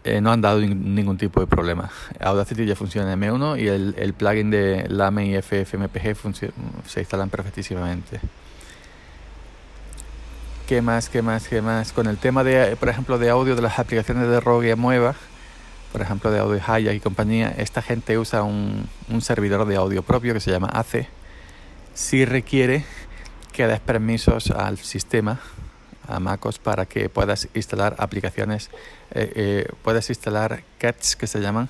Eh, 0.10 0.22
no 0.22 0.32
han 0.32 0.42
dado 0.42 0.60
ningún 0.60 1.20
tipo 1.20 1.40
de 1.40 1.46
problema. 1.46 1.92
Audacity 2.20 2.66
ya 2.66 2.76
funciona 2.76 3.14
en 3.14 3.22
M1 3.22 3.62
y 3.62 3.68
el, 3.68 4.14
plugin 4.14 4.50
de 4.50 4.88
Lame 4.90 5.28
y 5.28 5.40
FFmpeg 5.40 6.18
se 6.88 7.00
instalan 7.00 7.30
perfectísimamente. 7.30 8.20
¿Qué 10.68 10.82
más? 10.82 11.10
¿Qué 11.10 11.22
más? 11.22 11.48
¿Qué 11.48 11.62
más? 11.62 11.94
Con 11.94 12.08
el 12.08 12.18
tema 12.18 12.44
de, 12.44 12.76
por 12.76 12.90
ejemplo, 12.90 13.20
de 13.20 13.30
audio 13.30 13.56
de 13.56 13.62
las 13.62 13.78
aplicaciones 13.78 14.28
de 14.28 14.40
Rogue 14.40 14.76
Mueva, 14.76 15.14
por 15.92 16.02
ejemplo 16.02 16.32
de 16.32 16.40
Audio 16.40 16.60
Haya 16.66 16.92
y 16.94 17.00
compañía, 17.00 17.54
esta 17.60 17.84
gente 17.84 18.18
usa 18.18 18.42
un, 18.42 18.90
un, 19.10 19.22
servidor 19.22 19.68
de 19.68 19.76
audio 19.76 20.02
propio 20.02 20.34
que 20.34 20.40
se 20.40 20.50
llama 20.50 20.70
ACE. 20.70 21.08
Si 21.94 22.26
requiere 22.26 22.84
que 23.52 23.68
des 23.68 23.80
permisos 23.80 24.50
al 24.50 24.80
sistema, 24.80 25.40
a 26.10 26.20
MacOS, 26.20 26.60
para 26.60 26.86
que 26.86 27.10
puedas 27.10 27.48
instalar 27.54 27.96
aplicaciones, 28.00 28.70
eh, 29.12 29.32
eh, 29.36 29.68
puedes 29.84 30.10
instalar 30.10 30.64
CATs 30.78 31.16
que 31.16 31.28
se 31.28 31.40
llaman, 31.40 31.70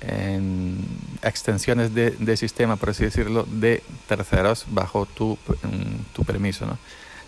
en 0.00 0.84
extensiones 1.22 1.94
de, 1.94 2.36
sistema, 2.36 2.76
por 2.76 2.90
así 2.90 3.04
decirlo, 3.04 3.46
de 3.48 3.82
terceros 4.08 4.66
bajo 4.68 5.06
tu, 5.06 5.38
tu 6.12 6.24
permiso. 6.24 6.66
¿no? 6.66 6.76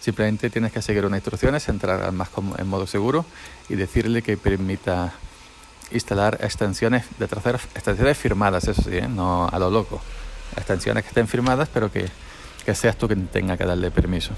Simplemente 0.01 0.51
tienes 0.51 0.73
que 0.73 0.83
seguir 0.83 1.07
unas 1.07 1.19
instrucciones, 1.19 1.67
entrar 1.69 2.13
más 2.13 2.29
en 2.59 2.67
modo 2.67 2.87
seguro 2.87 3.25
y 3.71 3.77
decirle 3.77 4.21
que 4.21 4.37
permita 4.37 5.15
instalar 5.91 6.39
extensiones 6.43 7.07
de 7.19 7.27
terceros, 7.27 7.63
extensiones 7.75 8.19
firmadas, 8.19 8.69
eso 8.69 8.83
sí, 8.83 8.99
¿eh? 8.99 9.09
no 9.09 9.49
a 9.49 9.59
lo 9.59 9.71
loco. 9.71 10.03
Extensiones 10.57 11.05
que 11.05 11.09
estén 11.09 11.27
firmadas, 11.27 11.71
pero 11.73 11.91
que 11.91 12.11
que 12.69 12.75
seas 12.75 12.99
tú 12.99 13.07
quien 13.07 13.29
tenga 13.29 13.57
que 13.57 13.65
darle 13.65 13.91
permiso. 13.91 14.33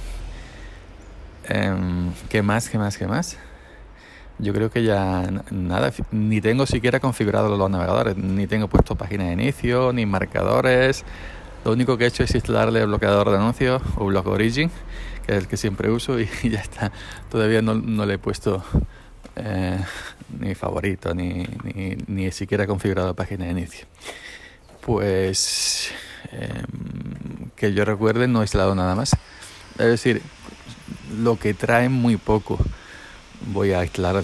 Em, 1.48 2.12
¿Qué 2.29 2.42
más? 2.42 2.68
¿Qué 2.68 2.79
más? 2.79 2.98
¿Qué 2.98 3.07
más? 3.07 3.38
Yo 4.38 4.55
creo 4.55 4.70
que 4.70 4.83
ya 4.83 5.29
nada, 5.50 5.92
ni 6.12 6.40
tengo 6.40 6.64
siquiera 6.64 6.98
configurado 6.98 7.55
los 7.57 7.70
navegadores, 7.70 8.16
ni 8.16 8.46
tengo 8.46 8.68
puesto 8.68 8.96
página 8.96 9.24
de 9.24 9.33
inicio, 9.33 9.92
ni 9.92 10.07
marcadores. 10.07 11.05
Lo 11.64 11.72
único 11.72 11.98
que 11.98 12.05
he 12.05 12.07
hecho 12.07 12.22
es 12.22 12.35
instalarle 12.35 12.81
el 12.81 12.87
bloqueador 12.87 13.31
de 13.31 13.37
anuncios 13.37 13.83
o 13.96 14.07
Block 14.07 14.26
Origin, 14.29 14.70
que 15.26 15.33
es 15.33 15.38
el 15.38 15.48
que 15.48 15.59
siempre 15.59 15.90
uso 15.90 16.18
y 16.18 16.26
ya 16.48 16.61
está. 16.61 16.90
Todavía 17.31 17.61
no, 17.61 18.07
le 18.07 18.14
he 18.14 18.18
puesto 18.18 18.64
eh, 19.37 19.79
ni 20.38 20.55
favorito, 20.55 21.14
ni, 21.14 21.46
ni, 21.62 21.96
ni, 22.07 22.31
siquiera 22.33 22.66
configurado 22.66 23.14
página 23.14 23.44
de 23.44 23.50
inicio. 23.50 23.87
Pues 24.81 25.92
em, 26.33 27.50
que 27.57 27.74
yo 27.74 27.85
recuerde 27.85 28.26
no 28.26 28.40
he 28.40 28.44
instalado 28.44 28.74
nada 28.74 28.94
más. 28.94 29.14
Es 29.79 29.87
decir, 29.87 30.22
lo 31.18 31.38
que 31.38 31.55
trae 31.55 31.88
muy 31.88 32.16
poco. 32.16 32.59
Voy 33.53 33.73
a 33.73 33.83
instalar 33.83 34.23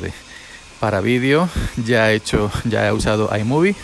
para 0.80 1.00
vídeo. 1.00 1.48
Ya 1.84 2.10
he 2.10 2.14
hecho 2.14 2.50
ya 2.64 2.86
he 2.86 2.92
usado 2.92 3.30
iMovie. 3.36 3.74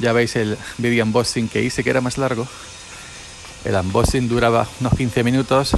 Ya 0.00 0.12
veis 0.12 0.34
el 0.36 0.56
video 0.78 1.04
unboxing 1.04 1.48
que 1.48 1.62
hice 1.62 1.84
que 1.84 1.90
era 1.90 2.00
más 2.00 2.18
largo. 2.18 2.46
El 3.64 3.74
unboxing 3.74 4.28
duraba 4.28 4.66
unos 4.80 4.94
15 4.94 5.24
minutos. 5.24 5.72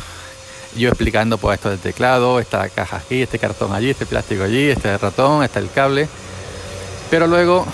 Yo 0.76 0.88
explicando 0.88 1.38
pues 1.38 1.58
esto 1.58 1.70
del 1.70 1.78
teclado 1.78 2.38
esta 2.38 2.68
caja 2.68 2.98
aquí 2.98 3.22
este 3.22 3.38
cartón 3.38 3.72
allí 3.72 3.90
este 3.90 4.04
plástico 4.04 4.42
allí 4.42 4.68
este 4.68 4.96
ratón 4.98 5.42
este 5.42 5.58
el 5.58 5.70
cable. 5.70 6.08
Pero 7.10 7.26
luego 7.26 7.66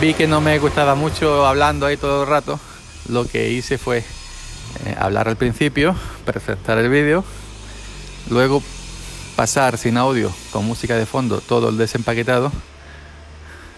vi 0.00 0.14
que 0.14 0.26
no 0.26 0.40
me 0.40 0.58
gustaba 0.58 0.94
mucho 0.94 1.46
hablando 1.46 1.86
ahí 1.86 1.96
todo 1.96 2.22
el 2.22 2.28
rato. 2.28 2.60
Lo 3.08 3.26
que 3.26 3.50
hice 3.50 3.78
fue 3.78 4.04
eh, 4.86 4.94
hablar 4.98 5.28
al 5.28 5.36
principio, 5.36 5.94
presentar 6.24 6.78
el 6.78 6.88
vídeo, 6.88 7.24
luego 8.30 8.62
pasar 9.36 9.78
sin 9.78 9.96
audio 9.96 10.32
con 10.52 10.64
música 10.64 10.96
de 10.96 11.06
fondo 11.06 11.40
todo 11.40 11.68
el 11.68 11.78
desempaquetado, 11.78 12.52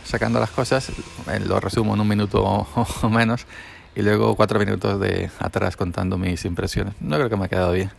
sacando 0.04 0.40
las 0.40 0.50
cosas, 0.50 0.88
eh, 0.88 1.40
lo 1.44 1.60
resumo 1.60 1.94
en 1.94 2.00
un 2.00 2.08
minuto 2.08 2.42
o, 2.42 3.08
menos, 3.08 3.46
y 3.94 4.02
luego 4.02 4.34
cuatro 4.36 4.58
minutos 4.58 5.00
de 5.00 5.30
atrás 5.38 5.76
contando 5.76 6.18
mis 6.18 6.44
impresiones. 6.44 6.94
No 7.00 7.16
creo 7.16 7.28
que 7.28 7.36
me 7.36 7.44
ha 7.44 7.48
quedado 7.48 7.72
bien, 7.72 7.90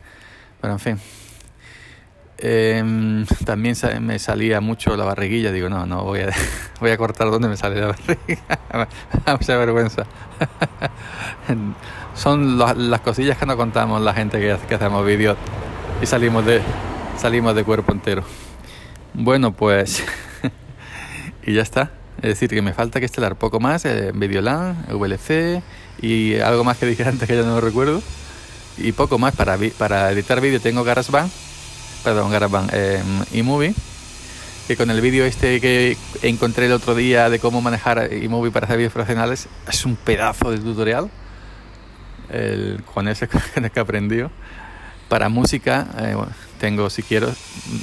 pero 0.59 0.73
en 0.73 0.79
fin. 0.79 0.99
Em, 2.43 3.23
también 3.45 3.75
me 4.01 4.17
salía 4.17 4.62
mucho 4.62 4.97
la 4.97 5.06
barriguilla, 5.06 5.51
digo, 5.51 5.69
no, 5.69 5.86
no, 5.86 6.04
voy 6.04 6.21
a, 6.21 6.32
voy 6.80 6.89
a 6.89 6.97
cortar 6.97 7.30
donde 7.30 7.47
me 7.47 7.56
sale 7.56 7.80
la 7.80 7.88
barriga, 7.88 8.88
mucha 9.39 9.58
vergüenza. 9.58 10.06
Son 12.15 12.58
las 12.58 13.01
cosillas 13.01 13.38
que 13.38 13.45
nos 13.45 13.58
contamos 13.58 14.01
la 14.01 14.15
gente 14.15 14.39
que, 14.39 14.58
que 14.67 14.75
hacemos 14.75 15.06
vídeos 15.06 15.38
y 16.01 16.08
salimos 16.08 16.43
de, 16.43 16.62
salimos 17.15 17.54
de 17.54 17.63
cuerpo 17.63 17.91
entero. 17.91 18.23
Bueno, 19.13 19.51
pues, 19.54 20.04
y 21.43 21.54
ya 21.54 21.62
está. 21.62 21.91
Es 22.17 22.30
decir, 22.30 22.49
que 22.49 22.63
me 22.63 22.73
falta 22.73 22.99
que 22.99 23.06
estelar 23.06 23.36
poco 23.36 23.60
más, 23.60 23.86
eh, 23.86 24.12
Videolan, 24.15 24.88
VLC 24.89 25.62
y 26.01 26.39
algo 26.39 26.63
más 26.63 26.77
que 26.77 26.88
dije 26.88 27.04
antes 27.04 27.27
que 27.27 27.36
ya 27.36 27.43
no 27.43 27.56
lo 27.56 27.62
recuerdo. 27.62 28.01
Y 28.77 28.93
poco 28.93 29.19
más 29.19 29.36
para, 29.36 29.60
para 29.77 30.12
editar 30.12 30.41
vídeo 30.41 30.60
tengo 30.60 30.84
GarageBand 30.84 31.32
perdón, 32.03 32.31
GarageBand 32.31 32.69
eh, 32.73 33.03
eMovie, 33.33 33.73
que 34.67 34.77
con 34.77 34.89
el 34.89 35.01
vídeo 35.01 35.25
este 35.25 35.59
que 35.59 35.97
encontré 36.21 36.67
el 36.67 36.73
otro 36.73 36.95
día 36.95 37.29
de 37.29 37.39
cómo 37.39 37.61
manejar 37.61 38.11
eMovie 38.11 38.51
para 38.51 38.65
hacer 38.65 38.77
vídeos 38.77 38.93
profesionales, 38.93 39.47
es 39.67 39.85
un 39.85 39.95
pedazo 39.95 40.51
de 40.51 40.57
tutorial. 40.59 41.09
El, 42.29 42.83
con 42.93 43.07
ese 43.07 43.27
que 43.73 43.79
aprendí. 43.79 44.23
Para 45.09 45.27
música, 45.27 45.87
eh, 45.99 46.15
tengo, 46.59 46.89
si 46.89 47.03
quiero, 47.03 47.33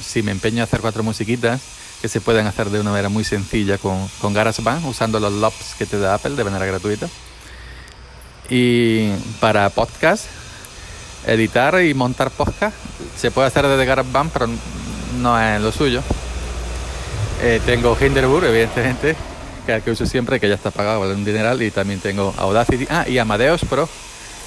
si 0.02 0.22
me 0.22 0.30
empeño 0.30 0.62
a 0.62 0.64
hacer 0.64 0.80
cuatro 0.80 1.02
musiquitas, 1.02 1.60
que 2.00 2.08
se 2.08 2.20
pueden 2.20 2.46
hacer 2.46 2.70
de 2.70 2.80
una 2.80 2.90
manera 2.90 3.08
muy 3.08 3.24
sencilla 3.24 3.76
con, 3.76 4.08
con 4.20 4.32
GarageBand, 4.32 4.86
usando 4.86 5.20
los 5.20 5.32
loops 5.32 5.74
que 5.76 5.84
te 5.84 5.98
da 5.98 6.14
Apple 6.14 6.36
de 6.36 6.44
manera 6.44 6.64
gratuita. 6.64 7.08
Y 8.48 9.10
para 9.40 9.68
podcast, 9.68 10.24
editar 11.28 11.80
y 11.82 11.94
montar 11.94 12.30
podcast 12.30 12.74
se 13.16 13.30
puede 13.30 13.48
hacer 13.48 13.66
desde 13.66 13.84
GarageBand, 13.84 14.32
pero 14.32 14.48
no 15.20 15.40
es 15.40 15.60
lo 15.60 15.70
suyo. 15.72 16.02
Eh, 17.42 17.60
tengo 17.64 17.96
Hinderburg, 18.00 18.46
evidentemente, 18.46 19.14
que 19.66 19.76
es 19.76 19.82
que 19.82 19.90
uso 19.90 20.06
siempre, 20.06 20.40
que 20.40 20.48
ya 20.48 20.54
está 20.54 20.70
pagado, 20.70 21.00
vale 21.00 21.14
un 21.14 21.24
dineral, 21.24 21.60
y 21.62 21.70
también 21.70 22.00
tengo 22.00 22.34
Audacity. 22.36 22.86
Ah, 22.90 23.04
y 23.08 23.18
Amadeus 23.18 23.64
Pro, 23.64 23.88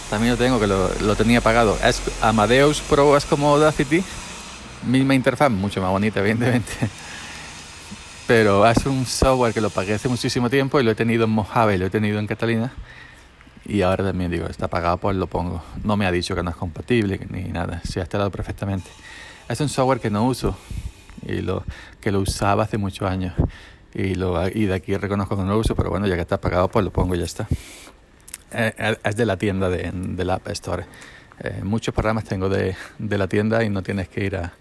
también 0.09 0.33
lo 0.33 0.37
tengo, 0.37 0.59
que 0.59 0.67
lo, 0.67 1.15
tenía 1.15 1.41
pagado. 1.41 1.77
Es, 1.83 2.01
Amadeus 2.21 2.81
Pro 2.81 3.15
es 3.15 3.25
como 3.25 3.53
Audacity, 3.53 4.03
misma 4.87 5.15
interfaz, 5.15 5.51
mucho 5.51 5.81
más 5.81 5.91
bonita, 5.91 6.19
evidentemente. 6.19 6.71
Pero 8.27 8.67
es 8.67 8.85
un 8.85 9.05
software 9.05 9.53
que 9.53 9.61
lo 9.61 9.69
pagué 9.69 9.93
hace 9.93 10.07
muchísimo 10.07 10.49
tiempo 10.49 10.79
y 10.79 10.83
lo 10.83 10.91
he 10.91 10.95
tenido 10.95 11.25
en 11.25 11.31
Mojave, 11.31 11.77
lo 11.77 11.85
he 11.85 11.89
tenido 11.89 12.19
en 12.19 12.27
Catalina 12.27 12.71
y 13.65 13.81
ahora 13.81 14.03
también 14.03 14.31
digo, 14.31 14.47
está 14.47 14.67
pagado, 14.67 14.97
pues 14.97 15.15
lo 15.15 15.27
pongo. 15.27 15.63
No 15.83 15.97
me 15.97 16.05
ha 16.05 16.11
dicho 16.11 16.35
que 16.35 16.43
no 16.43 16.49
es 16.49 16.55
compatible 16.55 17.19
ni 17.29 17.43
nada, 17.43 17.81
se 17.83 17.99
ha 17.99 18.03
instalado 18.03 18.31
perfectamente. 18.31 18.89
Es 19.49 19.59
un 19.59 19.69
software 19.69 19.99
que 19.99 20.09
no 20.09 20.25
uso 20.25 20.57
y 21.27 21.41
lo 21.41 21.63
que 21.99 22.11
lo 22.11 22.19
usaba 22.19 22.63
hace 22.63 22.77
muchos 22.77 23.09
años 23.09 23.33
y, 23.93 24.15
lo, 24.15 24.47
y 24.47 24.65
de 24.65 24.73
aquí 24.73 24.95
reconozco 24.95 25.35
que 25.35 25.43
no 25.43 25.49
lo 25.49 25.59
uso, 25.59 25.75
pero 25.75 25.89
bueno, 25.89 26.07
ya 26.07 26.15
que 26.15 26.21
está 26.21 26.39
pagado, 26.39 26.69
pues 26.69 26.85
lo 26.85 26.91
pongo 26.91 27.15
y 27.15 27.19
ya 27.19 27.25
está. 27.25 27.47
Eh, 28.51 28.73
eh, 28.77 28.97
es 29.03 29.15
de 29.15 29.25
la 29.25 29.37
tienda 29.37 29.69
de, 29.69 29.91
de 29.93 30.25
la 30.25 30.35
App 30.35 30.47
Store. 30.49 30.85
Eh, 31.39 31.61
muchos 31.63 31.93
programas 31.93 32.25
tengo 32.25 32.49
de, 32.49 32.75
de, 32.97 33.17
la 33.17 33.27
tienda 33.27 33.63
y 33.63 33.69
no 33.69 33.81
tienes 33.81 34.09
que 34.09 34.25
ir 34.25 34.35
a, 34.35 34.53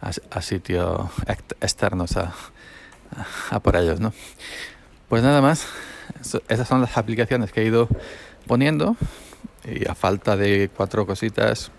a, 0.00 0.42
sitios 0.42 1.10
externos 1.60 2.16
a, 2.16 2.32
a, 3.50 3.60
por 3.60 3.76
ellos, 3.76 4.00
¿no? 4.00 4.12
Pues 5.08 5.22
nada 5.22 5.42
más, 5.42 5.66
esas 6.48 6.66
son 6.66 6.80
las 6.80 6.96
aplicaciones 6.96 7.52
que 7.52 7.62
he 7.62 7.66
ido 7.66 7.88
poniendo. 8.46 8.96
Y 9.64 9.88
a 9.88 9.94
falta 9.94 10.36
de 10.36 10.70
cuatro 10.74 11.06
cositas 11.06 11.70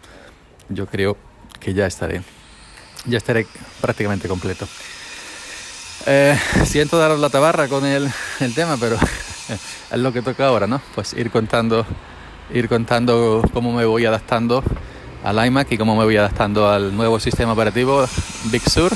yo 0.69 0.87
creo 0.87 1.17
que 1.59 1.73
ya 1.73 1.85
estaré. 1.85 2.21
Ya 3.05 3.17
estaré 3.17 3.45
prácticamente 3.81 4.27
completo. 4.27 4.67
Eh, 6.07 6.37
siento 6.65 6.99
daros 6.99 7.19
la 7.19 7.29
tabarra 7.29 7.67
con 7.67 7.83
el, 7.83 8.11
el 8.39 8.53
tema 8.53 8.77
pero 8.77 8.95
es 9.91 9.97
lo 9.97 10.13
que 10.13 10.21
toca 10.21 10.45
ahora 10.45 10.67
no 10.67 10.79
pues 10.93 11.13
ir 11.13 11.31
contando 11.31 11.83
ir 12.53 12.69
contando 12.69 13.41
cómo 13.53 13.73
me 13.73 13.85
voy 13.85 14.05
adaptando 14.05 14.63
al 15.23 15.43
iMac 15.47 15.71
y 15.71 15.77
cómo 15.79 15.95
me 15.95 16.03
voy 16.03 16.17
adaptando 16.17 16.69
al 16.69 16.95
nuevo 16.95 17.19
sistema 17.19 17.53
operativo 17.53 18.05
Big 18.51 18.69
Sur 18.69 18.91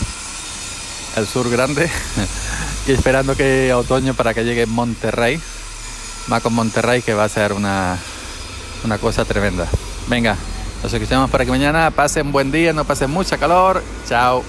el 1.18 1.26
sur 1.26 1.50
grande 1.50 1.90
y 2.88 2.92
esperando 2.92 3.36
que 3.36 3.74
otoño 3.74 4.14
para 4.14 4.36
que 4.36 4.44
llegue 4.44 4.68
Monterrey 4.68 5.42
más 6.30 6.42
con 6.44 6.54
Monterrey 6.54 7.02
que 7.02 7.14
va 7.14 7.24
a 7.24 7.30
ser 7.30 7.54
una, 7.54 7.98
una 8.84 8.98
cosa 8.98 9.26
tremenda. 9.26 9.68
Venga, 10.08 10.38
nos 10.84 10.94
escuchamos 10.94 11.30
para 11.30 11.44
que 11.44 11.52
mañana 11.52 11.92
pasen 11.92 12.32
buen 12.32 12.52
día, 12.52 12.72
no 12.72 12.86
pasen 12.86 13.10
mucha 13.10 13.38
calor. 13.38 13.84
Chao. 14.08 14.44